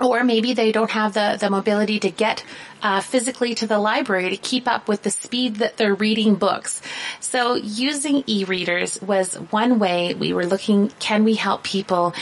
[0.02, 2.44] or maybe they don't have the, the mobility to get
[2.82, 6.82] uh, physically to the library to keep up with the speed that they're reading books.
[7.20, 12.14] So using e-readers was one way we were looking, can we help people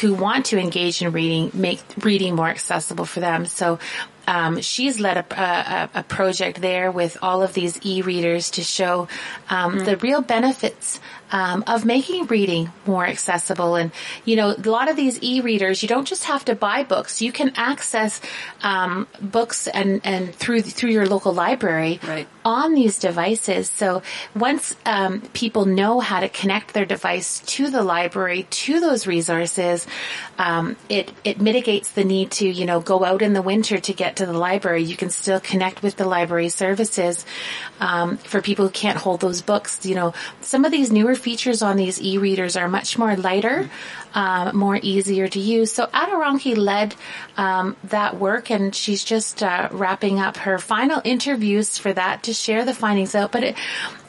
[0.00, 3.46] who want to engage in reading, make reading more accessible for them?
[3.46, 3.78] So
[4.26, 9.08] um, she's led a, a, a project there with all of these e-readers to show
[9.48, 11.00] um, the real benefits
[11.32, 13.74] um, of making reading more accessible.
[13.74, 13.90] And
[14.24, 17.32] you know, a lot of these e-readers, you don't just have to buy books; you
[17.32, 18.20] can access
[18.62, 22.28] um, books and and through through your local library Right.
[22.44, 23.68] on these devices.
[23.70, 24.02] So
[24.34, 29.86] once um, people know how to connect their device to the library to those resources,
[30.38, 33.92] um, it it mitigates the need to you know go out in the winter to
[33.92, 34.84] get to the library.
[34.84, 37.26] You can still connect with the library services
[37.80, 39.84] um, for people who can't hold those books.
[39.84, 43.68] You know, some of these newer features on these e-readers are much more lighter,
[44.14, 45.72] um, more easier to use.
[45.72, 46.94] So Adoranki led
[47.36, 52.32] um, that work, and she's just uh, wrapping up her final interviews for that to
[52.32, 53.32] share the findings out.
[53.32, 53.56] But it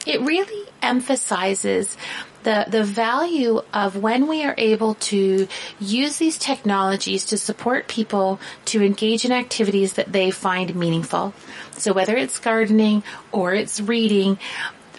[0.06, 1.96] it really emphasizes
[2.44, 5.48] the, the value of when we are able to
[5.80, 11.34] use these technologies to support people to engage in activities that they find meaningful.
[11.72, 13.02] So whether it's gardening
[13.32, 14.38] or it's reading,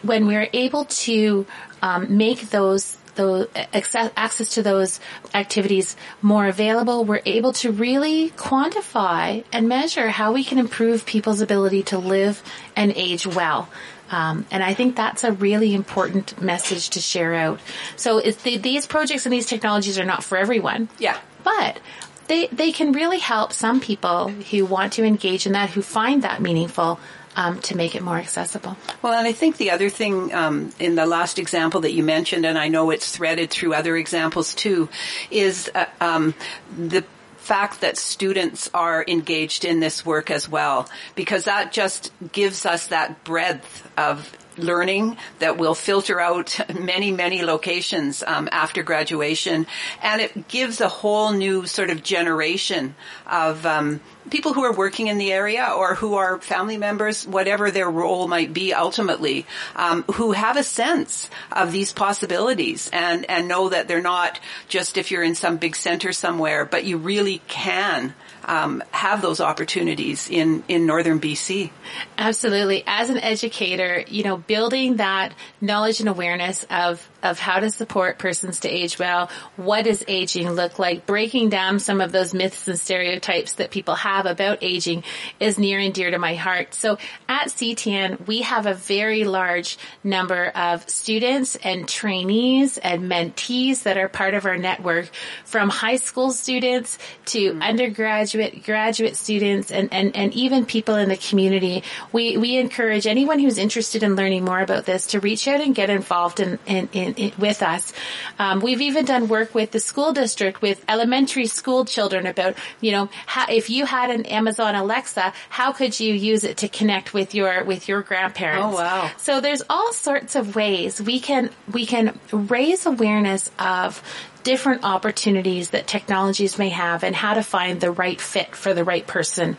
[0.03, 1.45] when we're able to
[1.81, 4.99] um, make those those access, access to those
[5.33, 11.41] activities more available, we're able to really quantify and measure how we can improve people's
[11.41, 12.41] ability to live
[12.77, 13.67] and age well.
[14.09, 17.59] Um, and I think that's a really important message to share out.
[17.95, 20.87] So the, these projects and these technologies are not for everyone.
[20.97, 21.19] Yeah.
[21.43, 21.79] But
[22.27, 26.23] they, they can really help some people who want to engage in that, who find
[26.23, 26.99] that meaningful,
[27.39, 28.75] um, to make it more accessible.
[29.01, 32.45] Well, and I think the other thing um, in the last example that you mentioned,
[32.45, 34.89] and I know it's threaded through other examples too,
[35.31, 36.33] is uh, um,
[36.77, 37.05] the
[37.37, 42.87] fact that students are engaged in this work as well, because that just gives us
[42.87, 49.65] that breadth of learning that will filter out many, many locations um, after graduation,
[50.03, 55.07] and it gives a whole new sort of generation of um, people who are working
[55.07, 60.03] in the area or who are family members, whatever their role might be ultimately, um,
[60.13, 65.11] who have a sense of these possibilities and and know that they're not just if
[65.11, 68.13] you're in some big center somewhere, but you really can
[68.45, 71.71] um, have those opportunities in in northern BC.
[72.17, 77.69] Absolutely, as an educator, you know, building that knowledge and awareness of of how to
[77.71, 82.33] support persons to age well, what does aging look like, breaking down some of those
[82.33, 85.03] myths and stereotypes that people have about aging
[85.39, 86.73] is near and dear to my heart.
[86.73, 86.97] So
[87.27, 93.97] at CTAAN, we have a very large number of students and trainees and mentees that
[93.97, 95.09] are part of our network
[95.45, 97.61] from high school students to mm-hmm.
[97.61, 101.83] undergraduate, graduate students and, and, and even people in the community.
[102.11, 105.75] We, we encourage anyone who's interested in learning more about this to reach out and
[105.75, 107.93] get involved in, in, in in, with us.
[108.37, 112.91] Um, we've even done work with the school district with elementary school children about, you
[112.91, 117.13] know, how, if you had an Amazon Alexa, how could you use it to connect
[117.13, 118.65] with your with your grandparents?
[118.65, 119.11] Oh wow!
[119.17, 124.01] So there's all sorts of ways we can we can raise awareness of
[124.43, 128.83] different opportunities that technologies may have and how to find the right fit for the
[128.83, 129.57] right person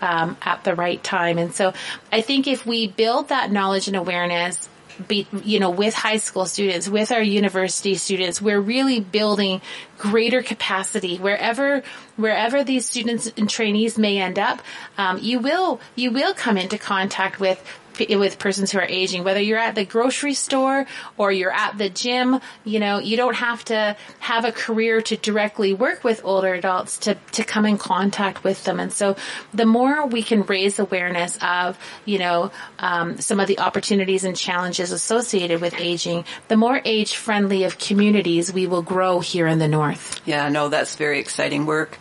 [0.00, 1.38] um, at the right time.
[1.38, 1.72] And so
[2.10, 4.68] I think if we build that knowledge and awareness
[5.08, 9.60] be, you know, with high school students, with our university students, we're really building
[9.98, 11.82] greater capacity wherever,
[12.16, 14.62] wherever these students and trainees may end up.
[14.98, 17.62] Um, you will, you will come into contact with
[18.10, 20.86] with persons who are aging, whether you're at the grocery store
[21.16, 25.16] or you're at the gym, you know, you don't have to have a career to
[25.16, 28.80] directly work with older adults to, to come in contact with them.
[28.80, 29.16] And so
[29.52, 34.36] the more we can raise awareness of, you know, um, some of the opportunities and
[34.36, 39.58] challenges associated with aging, the more age friendly of communities we will grow here in
[39.58, 40.20] the North.
[40.26, 41.98] Yeah, no, that's very exciting work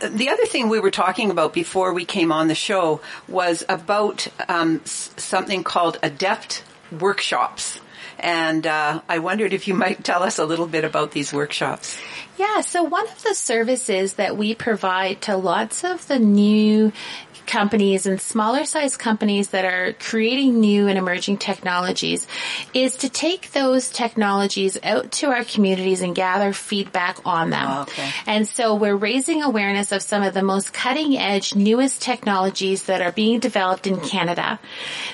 [0.00, 4.26] the other thing we were talking about before we came on the show was about
[4.48, 7.80] um, something called adept workshops.
[8.18, 11.98] And uh, I wondered if you might tell us a little bit about these workshops.
[12.36, 16.92] Yeah, so one of the services that we provide to lots of the new
[17.48, 22.26] companies and smaller size companies that are creating new and emerging technologies
[22.74, 27.66] is to take those technologies out to our communities and gather feedback on them.
[27.66, 28.10] Oh, okay.
[28.26, 33.00] And so we're raising awareness of some of the most cutting edge, newest technologies that
[33.00, 34.60] are being developed in Canada.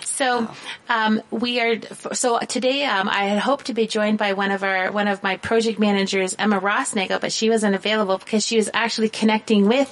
[0.02, 0.48] So
[0.88, 1.76] um, we are.
[2.12, 5.22] So today, um, I had hoped to be joined by one of our one of
[5.24, 9.90] my project managers, Emma Rossnagle, but she wasn't available because she was actually connecting with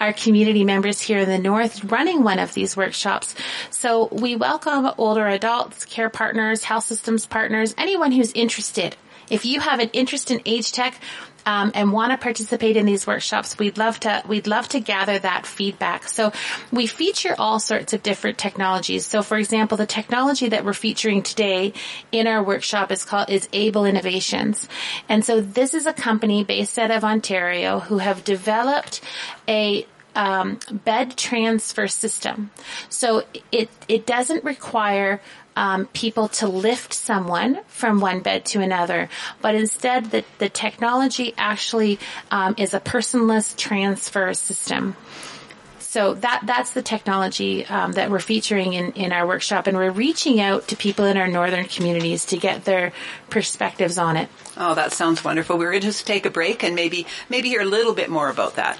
[0.00, 3.34] our community members here in the north, running one of these workshops.
[3.70, 8.96] So we welcome older adults, care partners, health systems partners, anyone who's interested.
[9.30, 11.00] If you have an interest in age tech,
[11.46, 15.18] um, and want to participate in these workshops, we'd love to we'd love to gather
[15.18, 16.08] that feedback.
[16.08, 16.32] So
[16.72, 19.06] we feature all sorts of different technologies.
[19.06, 21.72] So for example, the technology that we're featuring today
[22.12, 24.68] in our workshop is called is Able Innovations,
[25.08, 29.00] and so this is a company based out of Ontario who have developed
[29.48, 32.50] a um, bed transfer system.
[32.88, 35.20] So it it doesn't require
[35.56, 39.08] um, people to lift someone from one bed to another,
[39.40, 41.98] but instead the, the technology actually
[42.30, 44.96] um, is a personless transfer system.
[45.78, 49.92] So that that's the technology um, that we're featuring in, in our workshop, and we're
[49.92, 52.92] reaching out to people in our northern communities to get their
[53.30, 54.28] perspectives on it.
[54.56, 55.56] Oh, that sounds wonderful.
[55.56, 58.28] We're going to just take a break and maybe maybe hear a little bit more
[58.28, 58.76] about that.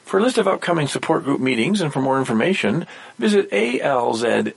[0.04, 2.86] For a list of upcoming support group meetings and for more information,
[3.18, 4.54] visit alzbc.org.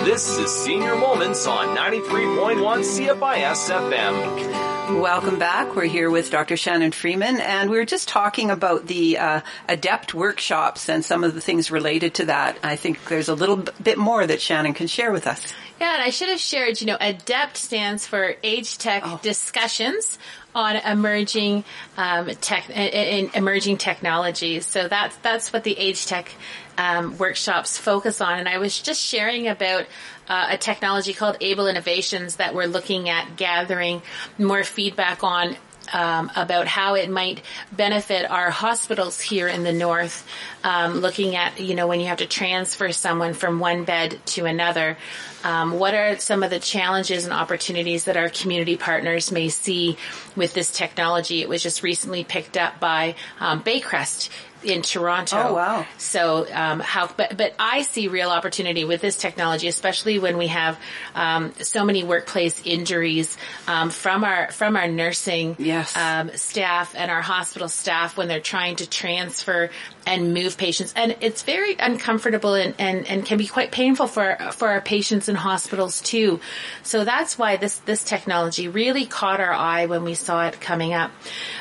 [0.04, 5.00] This is Senior Moments on 93.1 CFIS FM.
[5.02, 5.76] Welcome back.
[5.76, 6.56] We're here with Dr.
[6.56, 11.34] Shannon Freeman, and we were just talking about the uh, ADEPT workshops and some of
[11.34, 12.58] the things related to that.
[12.62, 15.46] I think there's a little bit more that Shannon can share with us.
[15.80, 19.20] Yeah, and I should have shared, you know, ADEPT stands for Age Tech oh.
[19.22, 20.18] Discussions
[20.58, 21.62] on emerging
[21.96, 24.66] um, tech in emerging technologies.
[24.66, 26.32] So that's that's what the Age Tech
[26.76, 28.40] um, workshops focus on.
[28.40, 29.86] And I was just sharing about
[30.28, 34.02] uh, a technology called Able Innovations that we're looking at gathering
[34.36, 35.56] more feedback on
[35.92, 40.26] um, about how it might benefit our hospitals here in the north.
[40.64, 44.44] Um, looking at you know when you have to transfer someone from one bed to
[44.44, 44.96] another,
[45.44, 49.96] um, what are some of the challenges and opportunities that our community partners may see
[50.36, 51.42] with this technology?
[51.42, 54.30] It was just recently picked up by um, Baycrest
[54.62, 55.36] in Toronto.
[55.48, 55.86] Oh wow!
[55.98, 60.48] So um, how, but but I see real opportunity with this technology, especially when we
[60.48, 60.78] have
[61.14, 63.36] um, so many workplace injuries
[63.66, 65.96] um, from our from our nursing yes.
[65.96, 69.70] Um, staff and our hospital staff when they're trying to transfer
[70.06, 74.36] and move patients, and it's very uncomfortable and, and, and can be quite painful for
[74.52, 76.40] for our patients in hospitals too.
[76.82, 80.94] So that's why this this technology really caught our eye when we saw it coming
[80.94, 81.10] up.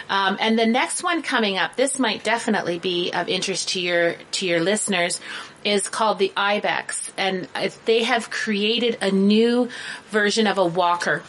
[0.09, 4.15] Um, and the next one coming up, this might definitely be of interest to your
[4.31, 5.19] to your listeners,
[5.63, 7.47] is called the Ibex, and
[7.85, 9.69] they have created a new
[10.09, 11.23] version of a walker.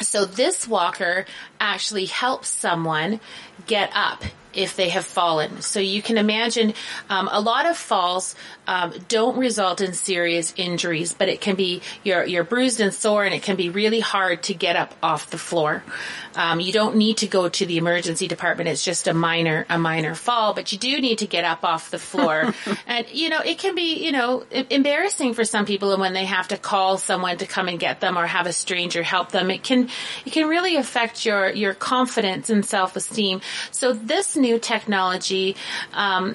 [0.00, 1.24] So this walker
[1.58, 3.20] actually helps someone
[3.66, 4.22] get up
[4.52, 5.60] if they have fallen.
[5.60, 6.74] So you can imagine
[7.08, 8.34] um, a lot of falls
[8.66, 13.24] um, don't result in serious injuries, but it can be you're you're bruised and sore,
[13.24, 15.82] and it can be really hard to get up off the floor.
[16.34, 19.78] Um, you don't need to go to the emergency department; it's just a minor a
[19.78, 22.54] minor fall, but you do need to get up off the floor.
[22.86, 26.24] and you know it can be you know embarrassing for some people, and when they
[26.24, 29.50] have to call someone to come and get them or have a stranger help them,
[29.50, 29.88] it can
[30.24, 33.40] it can really affect your your confidence and self esteem.
[33.70, 35.56] So this new technology
[35.92, 36.34] um,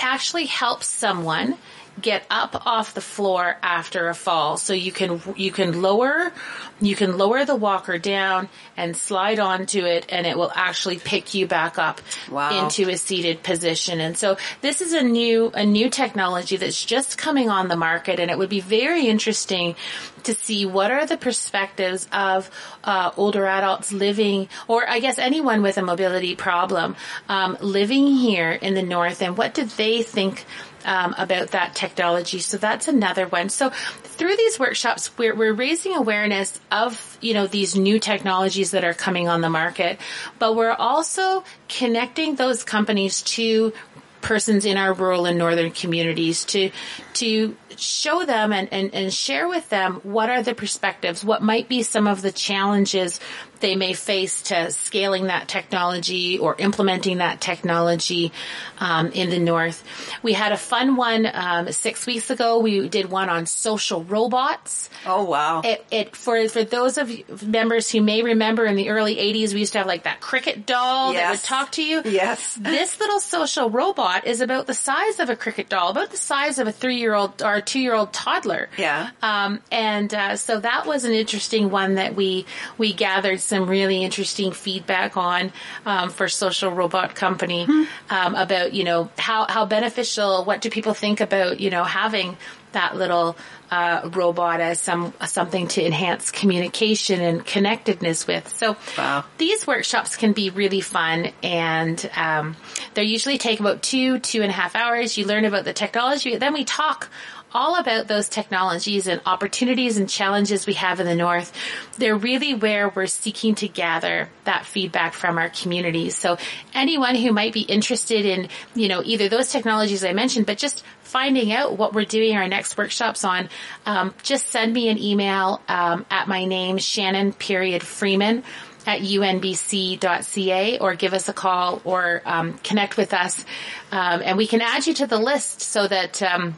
[0.00, 1.56] actually helps someone
[2.00, 4.56] get up off the floor after a fall.
[4.56, 6.32] So you can you can lower
[6.80, 11.34] you can lower the walker down and slide onto it and it will actually pick
[11.34, 12.64] you back up wow.
[12.64, 14.00] into a seated position.
[14.00, 18.18] And so this is a new a new technology that's just coming on the market
[18.20, 19.76] and it would be very interesting
[20.24, 22.50] to see what are the perspectives of
[22.84, 26.96] uh, older adults living, or I guess anyone with a mobility problem,
[27.28, 30.44] um, living here in the north, and what do they think
[30.84, 32.38] um, about that technology.
[32.38, 33.48] So that's another one.
[33.48, 38.84] So through these workshops, we're, we're raising awareness of, you know, these new technologies that
[38.84, 39.98] are coming on the market,
[40.38, 43.72] but we're also connecting those companies to
[44.20, 46.70] persons in our rural and northern communities to
[47.14, 51.68] to show them and, and, and share with them what are the perspectives, what might
[51.68, 53.20] be some of the challenges
[53.60, 58.32] they may face to scaling that technology or implementing that technology
[58.78, 59.84] um, in the north.
[60.22, 62.58] We had a fun one um, six weeks ago.
[62.58, 64.90] We did one on social robots.
[65.06, 65.62] Oh wow!
[65.64, 69.60] It, it for for those of members who may remember in the early '80s, we
[69.60, 71.22] used to have like that cricket doll yes.
[71.22, 72.02] that would talk to you.
[72.04, 72.58] Yes.
[72.80, 76.58] This little social robot is about the size of a cricket doll, about the size
[76.58, 78.68] of a three-year-old or our two year old toddler.
[78.78, 79.10] Yeah.
[79.22, 82.46] Um, and uh, so that was an interesting one that we
[82.78, 85.52] we gathered some really interesting feedback on
[85.84, 87.66] um, for Social Robot Company
[88.08, 90.44] um, about you know how how beneficial.
[90.44, 92.36] What do people think about you know having
[92.72, 93.36] that little
[93.70, 98.48] uh, robot as some something to enhance communication and connectedness with.
[98.56, 99.24] So Wow.
[99.38, 102.56] these workshops can be really fun, and um,
[102.94, 105.18] they usually take about two two and a half hours.
[105.18, 107.10] You learn about the technology, then we talk
[107.52, 111.52] all about those technologies and opportunities and challenges we have in the north.
[111.98, 116.16] They're really where we're seeking to gather that feedback from our communities.
[116.16, 116.38] So
[116.74, 120.84] anyone who might be interested in, you know, either those technologies I mentioned, but just
[121.02, 123.48] finding out what we're doing our next workshops on,
[123.84, 128.44] um, just send me an email um, at my name, Shannon period Freeman
[128.86, 133.44] at unbc.ca or give us a call or um, connect with us
[133.92, 136.56] um, and we can add you to the list so that um,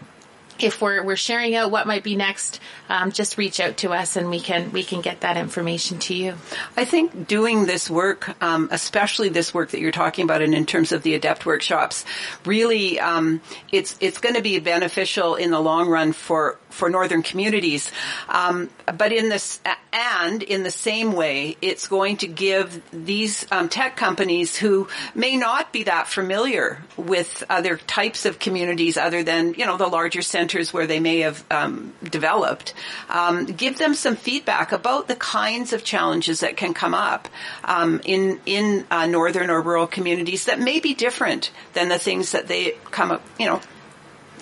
[0.59, 4.17] if we're, we're sharing out what might be next, um, just reach out to us
[4.17, 6.35] and we can we can get that information to you.
[6.77, 10.67] I think doing this work, um, especially this work that you're talking about, and in
[10.67, 12.05] terms of the adept workshops,
[12.45, 13.41] really, um,
[13.71, 17.91] it's it's going to be beneficial in the long run for for northern communities.
[18.29, 19.61] Um, but in this
[19.93, 25.37] and in the same way, it's going to give these um, tech companies who may
[25.37, 30.23] not be that familiar with other types of communities other than you know the larger
[30.53, 32.75] centers where they may have um, developed,
[33.09, 37.29] um, give them some feedback about the kinds of challenges that can come up
[37.65, 42.33] um, in in uh, northern or rural communities that may be different than the things
[42.33, 43.61] that they come up you know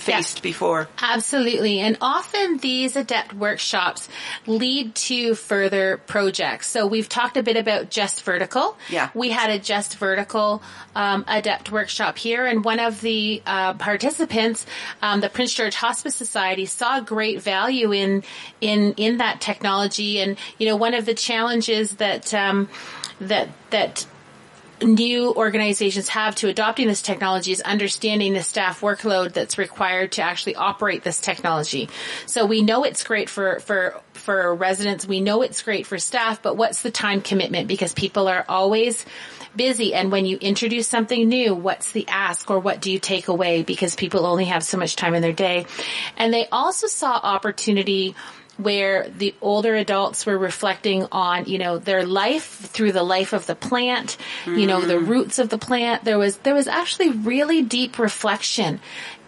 [0.00, 0.88] faced before.
[1.00, 1.80] Absolutely.
[1.80, 4.08] And often these adept workshops
[4.46, 6.68] lead to further projects.
[6.68, 8.76] So we've talked a bit about Just Vertical.
[8.88, 9.10] Yeah.
[9.14, 10.62] We had a Just Vertical
[10.94, 14.66] um, adept workshop here, and one of the uh, participants,
[15.02, 18.22] um, the Prince George Hospice Society, saw great value in
[18.60, 20.20] in in that technology.
[20.20, 22.68] And you know, one of the challenges that um,
[23.20, 24.06] that that
[24.82, 30.22] new organizations have to adopting this technology is understanding the staff workload that's required to
[30.22, 31.88] actually operate this technology.
[32.26, 35.06] So we know it's great for, for, for residents.
[35.06, 37.68] We know it's great for staff, but what's the time commitment?
[37.68, 39.04] Because people are always
[39.54, 39.94] busy.
[39.94, 43.62] And when you introduce something new, what's the ask or what do you take away?
[43.62, 45.66] Because people only have so much time in their day.
[46.16, 48.14] And they also saw opportunity
[48.62, 53.46] where the older adults were reflecting on, you know, their life through the life of
[53.46, 56.04] the plant, you know, the roots of the plant.
[56.04, 58.80] There was, there was actually really deep reflection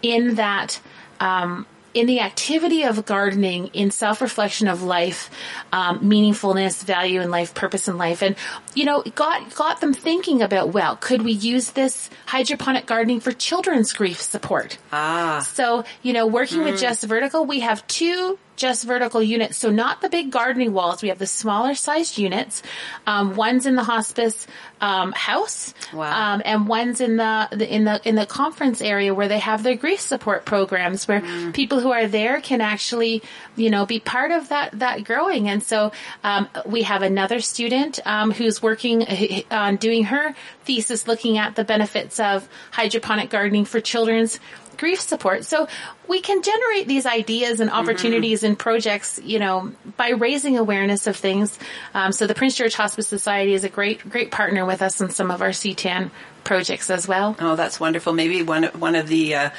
[0.03, 0.81] in that,
[1.21, 5.31] um, in the activity of gardening, in self-reflection of life,
[5.73, 8.35] um, meaningfulness, value in life, purpose in life, and
[8.75, 13.33] you know, got got them thinking about well, could we use this hydroponic gardening for
[13.33, 14.79] children's grief support?
[14.93, 15.47] Ah.
[15.53, 19.57] So you know, working with Just Vertical, we have two just vertical units.
[19.57, 21.03] So not the big gardening walls.
[21.03, 22.63] We have the smaller sized units.
[23.07, 24.47] Um, one's in the hospice
[24.81, 26.35] um, house, Wow.
[26.35, 29.63] um, and one's in the, the in the in the conference area where they have
[29.63, 33.23] their grief support programs, where people who are there can actually,
[33.57, 35.49] you know, be part of that that growing.
[35.49, 35.93] And so
[36.23, 38.33] um, we have another student um,
[38.63, 40.35] working uh, on doing her
[40.65, 44.39] thesis, looking at the benefits of hydroponic gardening for children's
[44.77, 45.45] grief support.
[45.45, 45.69] So
[46.09, 51.17] we can generate these ideas and opportunities and projects, you know, by raising awareness of
[51.17, 51.57] things.
[51.95, 55.11] Um, so the Prince George Hospice Society is a great, great partner with us in
[55.11, 56.11] some of our CTAAN
[56.43, 57.37] projects as well.
[57.39, 58.13] Oh, that's wonderful.
[58.13, 59.51] Maybe one one of the uh,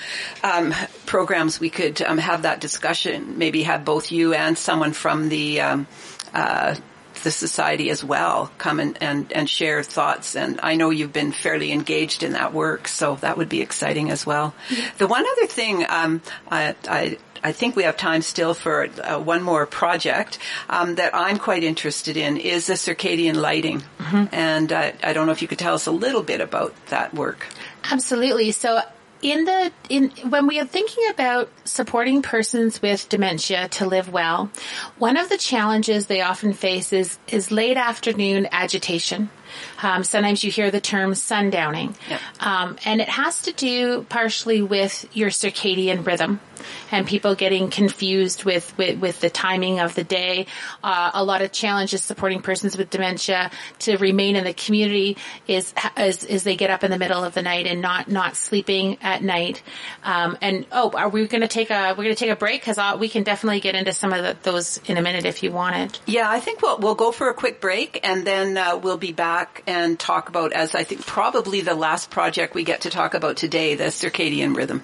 [0.43, 0.73] um,
[1.05, 3.37] programs we could um, have that discussion.
[3.37, 5.87] Maybe have both you and someone from the um,
[6.33, 6.75] uh,
[7.23, 10.35] the society as well come and, and, and share thoughts.
[10.35, 14.11] And I know you've been fairly engaged in that work, so that would be exciting
[14.11, 14.53] as well.
[14.97, 19.19] The one other thing um, I, I I think we have time still for uh,
[19.19, 23.83] one more project um, that I'm quite interested in is the circadian lighting,
[24.31, 27.13] and uh, I don't know if you could tell us a little bit about that
[27.13, 27.45] work.
[27.91, 28.51] Absolutely.
[28.53, 28.79] So
[29.23, 34.51] in the in when we are thinking about supporting persons with dementia to live well,
[34.97, 39.29] one of the challenges they often face is is late afternoon agitation.
[39.83, 42.21] Um, sometimes you hear the term sundowning, Yep.
[42.39, 46.39] um, and it has to do partially with your circadian rhythm
[46.91, 50.45] and people getting confused with with, with the timing of the day.
[50.83, 55.17] Uh, a lot of challenges supporting persons with dementia to remain in the community
[55.47, 58.35] is is, is they get up in the middle of the night and not not
[58.35, 59.61] sleeping at night.
[60.03, 62.61] Um, and oh, are we going to take a we're going to take a break
[62.61, 65.51] because we can definitely get into some of the, those in a minute if you
[65.51, 65.99] want it.
[66.05, 69.11] Yeah, I think we'll we'll go for a quick break and then uh, we'll be
[69.11, 73.15] back and talk about as I think probably the last project we get to talk
[73.15, 74.83] about today, the circadian rhythm.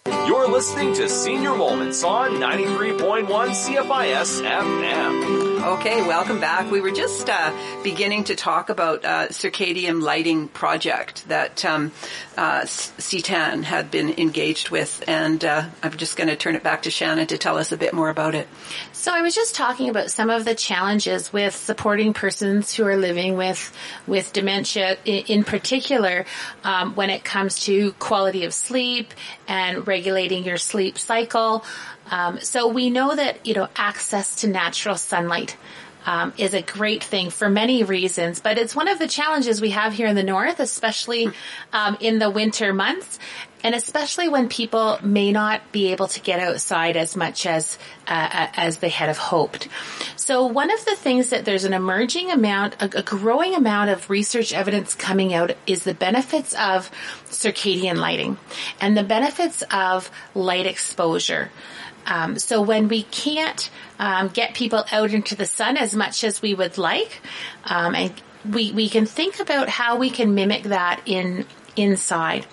[0.08, 5.55] You're listening to Senior Moments on 93.1 CFIS FM.
[5.66, 6.70] Okay, welcome back.
[6.70, 7.52] We were just uh,
[7.84, 11.92] beginning to talk about uh, circadian lighting project that um,
[12.38, 16.84] uh, CTAAN had been engaged with, and uh, I'm just going to turn it back
[16.84, 18.48] to Shannon to tell us a bit more about it.
[18.94, 22.98] So I was just talking about some of the challenges with supporting persons who are
[22.98, 26.28] living with with dementia, in, in particular,
[26.64, 29.16] um, when it comes to quality of sleep
[29.48, 31.66] and regulating your sleep cycle.
[32.10, 35.58] Um, so we know that, you know, access to natural sunlight
[36.06, 39.72] um, is a great thing for many reasons, but it's one of the challenges we
[39.72, 41.30] have here in the north, especially
[41.74, 43.18] um, in the winter months,
[43.64, 48.48] and especially when people may not be able to get outside as much as uh,
[48.54, 49.68] as they had have hoped.
[50.16, 54.08] So one of the things that there's an emerging amount, a, a growing amount of
[54.12, 56.92] research evidence coming out is the benefits of
[57.32, 58.38] circadian lighting
[58.80, 61.50] and the benefits of light exposure.
[62.06, 66.42] Um, so when we can't um, get people out into the sun as much as
[66.42, 67.22] we would like,
[67.66, 68.14] um, and
[68.50, 71.46] we we can think about how we can mimic that in
[71.76, 72.46] inside.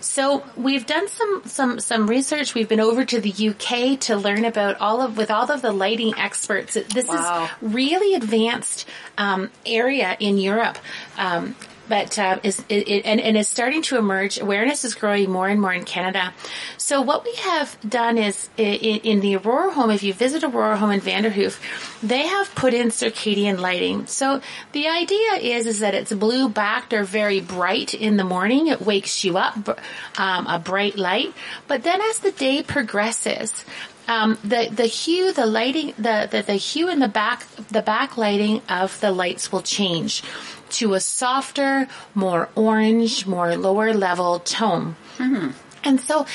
[0.00, 2.54] So we've done some some some research.
[2.54, 5.72] We've been over to the UK to learn about all of with all of the
[5.72, 6.74] lighting experts.
[6.74, 7.44] This wow.
[7.44, 8.86] is really advanced
[9.18, 10.78] um, area in Europe.
[11.16, 11.56] Um,
[11.88, 14.38] but uh, is it, it, and, and is starting to emerge.
[14.40, 16.32] Awareness is growing more and more in Canada.
[16.76, 19.90] So what we have done is in, in the Aurora Home.
[19.90, 21.58] If you visit Aurora Home in Vanderhoof,
[22.02, 24.06] they have put in circadian lighting.
[24.06, 24.40] So
[24.72, 28.68] the idea is is that it's blue backed or very bright in the morning.
[28.68, 29.80] It wakes you up,
[30.18, 31.32] um, a bright light.
[31.68, 33.64] But then as the day progresses,
[34.06, 38.60] um, the the hue, the lighting, the, the the hue in the back, the backlighting
[38.68, 40.22] of the lights will change
[40.70, 44.96] to a softer, more orange, more lower level tone.
[45.18, 45.50] Mm-hmm.
[45.84, 46.26] And so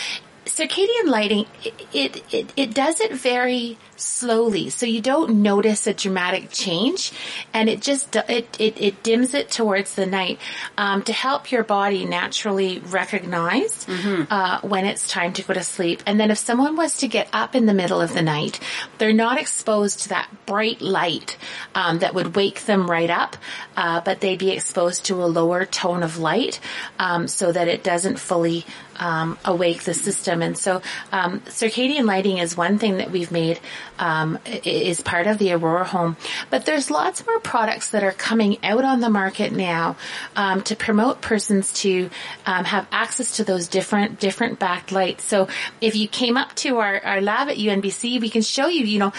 [0.45, 1.45] circadian lighting,
[1.93, 4.70] it, it, it, does it very slowly.
[4.70, 7.12] So you don't notice a dramatic change
[7.54, 10.39] and it just, it, it, it dims it towards the night,
[10.78, 14.32] um, to help your body naturally recognize, mm-hmm.
[14.32, 16.02] uh, when it's time to go to sleep.
[16.06, 18.60] And then if someone was to get up in the middle of the night,
[18.97, 21.38] they're not exposed to that bright light,
[21.76, 23.38] um, that would wake them right up,
[23.78, 26.60] uh, but they'd be exposed to a lower tone of light,
[26.97, 28.66] um, so that it doesn't fully,
[28.97, 30.41] um, awake the system.
[30.41, 30.82] And so
[31.12, 33.60] um, circadian lighting is one thing that we've made
[34.00, 36.18] um, is part of the Aurora Home.
[36.50, 39.97] But there's lots more products that are coming out on the market now
[40.36, 42.10] um, to promote persons to
[42.45, 45.22] um, have access to those different different backlights.
[45.22, 45.47] So
[45.82, 48.86] if you came up to our, our lab at UNBC, we can show you.
[48.86, 49.14] You know,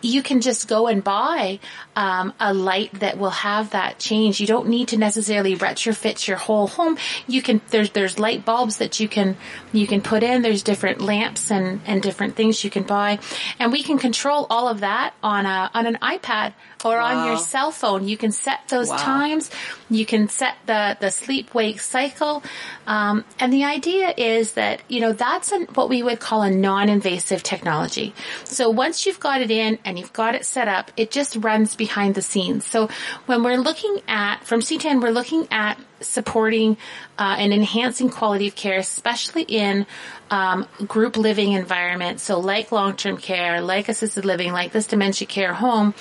[0.00, 1.58] you can just go and buy
[2.00, 4.40] um, a light that will have that change.
[4.40, 6.96] You don't need to necessarily retrofit your whole home.
[7.26, 9.36] You can there's there's light bulbs that you can
[9.70, 10.40] you can put in.
[10.40, 13.18] There's different lamps and and different things you can buy,
[13.58, 16.54] and we can control all of that on a on an iPad
[16.84, 17.04] or wow.
[17.04, 18.08] on your cell phone.
[18.08, 18.96] You can set those wow.
[18.96, 19.50] times.
[19.88, 22.42] You can set the, the sleep wake cycle.
[22.86, 26.50] Um, and the idea is that, you know, that's an, what we would call a
[26.50, 28.14] non-invasive technology.
[28.44, 31.76] So once you've got it in and you've got it set up, it just runs
[31.76, 32.66] behind the scenes.
[32.66, 32.88] So
[33.26, 36.76] when we're looking at, from CTAAN, we're looking at supporting
[37.18, 39.86] uh, and enhancing quality of care, especially in
[40.30, 42.22] um, group living environments.
[42.22, 45.94] So like long-term care, like assisted living, like this dementia care home,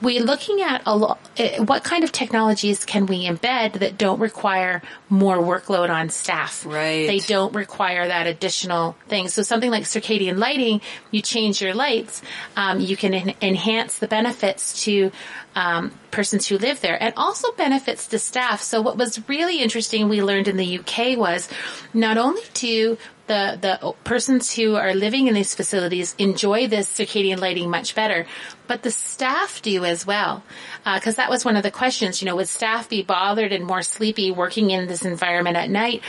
[0.00, 4.20] we're looking at a lot, eh, what kind of technologies can we embed that don't
[4.20, 6.64] require more workload on staff?
[6.64, 7.06] Right.
[7.06, 9.28] They don't require that additional thing.
[9.28, 10.80] So something like circadian lighting,
[11.10, 12.22] you change your lights,
[12.56, 15.10] um, you can en- enhance the benefits to
[15.54, 18.62] um, persons who live there and also benefits to staff.
[18.62, 21.48] So what was really interesting we learned in the UK was
[21.92, 22.96] not only do
[23.26, 28.26] the the persons who are living in these facilities enjoy this circadian lighting much better,
[28.68, 30.44] but the staff do as well.
[30.84, 32.22] Because uh, that was one of the questions.
[32.22, 36.02] You know, would staff be bothered and more sleepy working in this environment at night?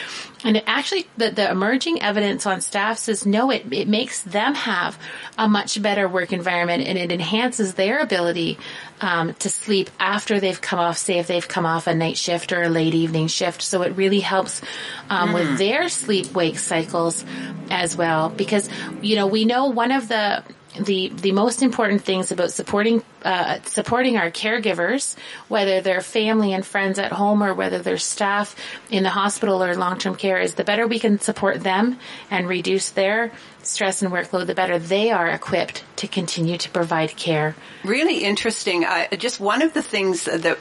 [0.44, 3.50] And it actually, the, the emerging evidence on staff says no.
[3.50, 5.00] It it makes them have
[5.38, 8.58] a much better work environment, and it enhances their ability
[9.02, 12.52] um, to sleep after they've come off, say if they've come off a night shift
[12.52, 13.62] or a late evening shift.
[13.62, 14.62] So it really helps
[15.10, 15.34] um, mm.
[15.34, 17.26] with their sleep wake cycles
[17.70, 18.30] as well.
[18.30, 18.70] Because,
[19.02, 20.44] you know, we know one of the
[20.78, 25.16] the the most important things about supporting uh, supporting our caregivers,
[25.48, 28.56] whether they're family and friends at home or whether they're staff
[28.90, 31.98] in the hospital or long term care, is the better we can support them
[32.30, 33.32] and reduce their
[33.64, 37.56] stress and workload, the better they are equipped to continue to provide care.
[37.84, 38.86] Really interesting.
[39.18, 40.58] Just one of the things that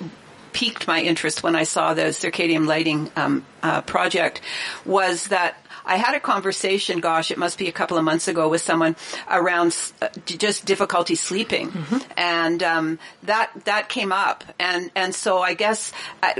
[0.52, 4.40] piqued my interest when I saw the circadian lighting um, uh, project
[4.84, 5.56] was that
[5.88, 8.94] I had a conversation, gosh, it must be a couple of months ago with someone
[9.28, 11.70] around uh, just difficulty sleeping.
[11.70, 11.98] Mm-hmm.
[12.16, 14.44] And, um, that, that came up.
[14.60, 16.34] And, and so I guess, uh,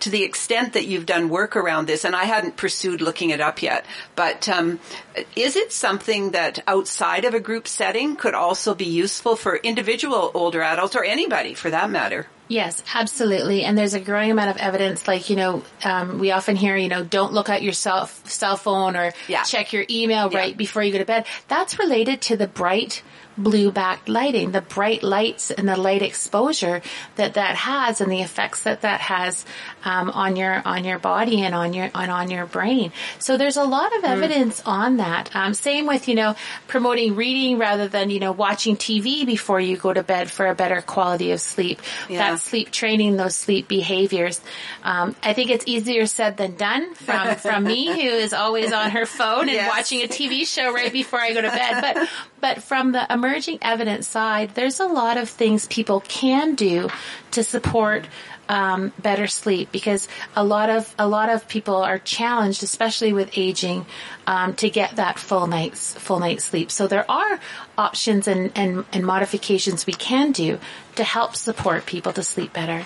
[0.00, 3.40] to the extent that you've done work around this, and I hadn't pursued looking it
[3.40, 3.86] up yet,
[4.16, 4.80] but um,
[5.34, 10.30] is it something that outside of a group setting could also be useful for individual
[10.34, 12.26] older adults or anybody for that matter?
[12.48, 13.62] Yes, absolutely.
[13.62, 16.88] And there's a growing amount of evidence, like, you know, um, we often hear, you
[16.88, 19.42] know, don't look at your cell, cell phone or yeah.
[19.42, 21.26] check your email right before you go to bed.
[21.48, 23.02] That's related to the bright
[23.38, 26.82] blue backed lighting, the bright lights and the light exposure
[27.16, 29.44] that that has and the effects that that has
[29.88, 32.92] um, on your on your body and on your and on your brain.
[33.18, 34.10] So there's a lot of hmm.
[34.10, 34.68] evidence mm.
[34.68, 35.34] on that.
[35.34, 36.36] Um, same with you know
[36.66, 40.54] promoting reading rather than you know watching TV before you go to bed for a
[40.54, 41.80] better quality of sleep.
[42.08, 42.32] Yeah.
[42.32, 44.42] That sleep training, those sleep behaviors.
[44.82, 48.90] Um, I think it's easier said than done from from me who is always on
[48.90, 49.70] her phone and yes.
[49.70, 51.80] watching a TV show right before I go to bed.
[51.80, 52.08] But
[52.40, 56.90] but from the emerging evidence side, there's a lot of things people can do
[57.30, 58.04] to support
[58.48, 63.36] um, better sleep because a lot of a lot of people are challenged, especially with
[63.36, 63.86] aging,
[64.26, 66.70] um, to get that full night's full night's sleep.
[66.70, 67.40] So there are
[67.76, 70.58] options and, and, and modifications we can do
[70.96, 72.84] to help support people to sleep better.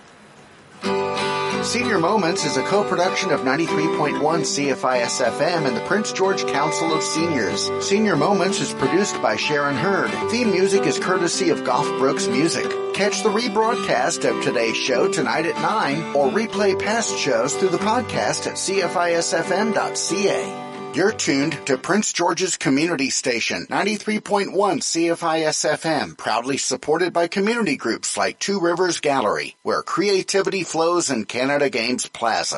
[0.84, 7.04] Senior Moments is a co-production of 93.1 CFIS FM and the Prince George Council of
[7.04, 7.70] Seniors.
[7.86, 10.10] Senior Moments is produced by Sharon Hurd.
[10.32, 12.66] Theme music is courtesy of Golf Brooks Music.
[12.94, 17.78] Catch the rebroadcast of today's show tonight at 9 or replay past shows through the
[17.78, 20.67] podcast at cfisfm.ca.
[20.94, 28.18] You're tuned to Prince George's Community Station, 93.1 CFIS FM, proudly supported by community groups
[28.18, 32.56] like Two Rivers Gallery, where creativity flows in Canada Games Plaza.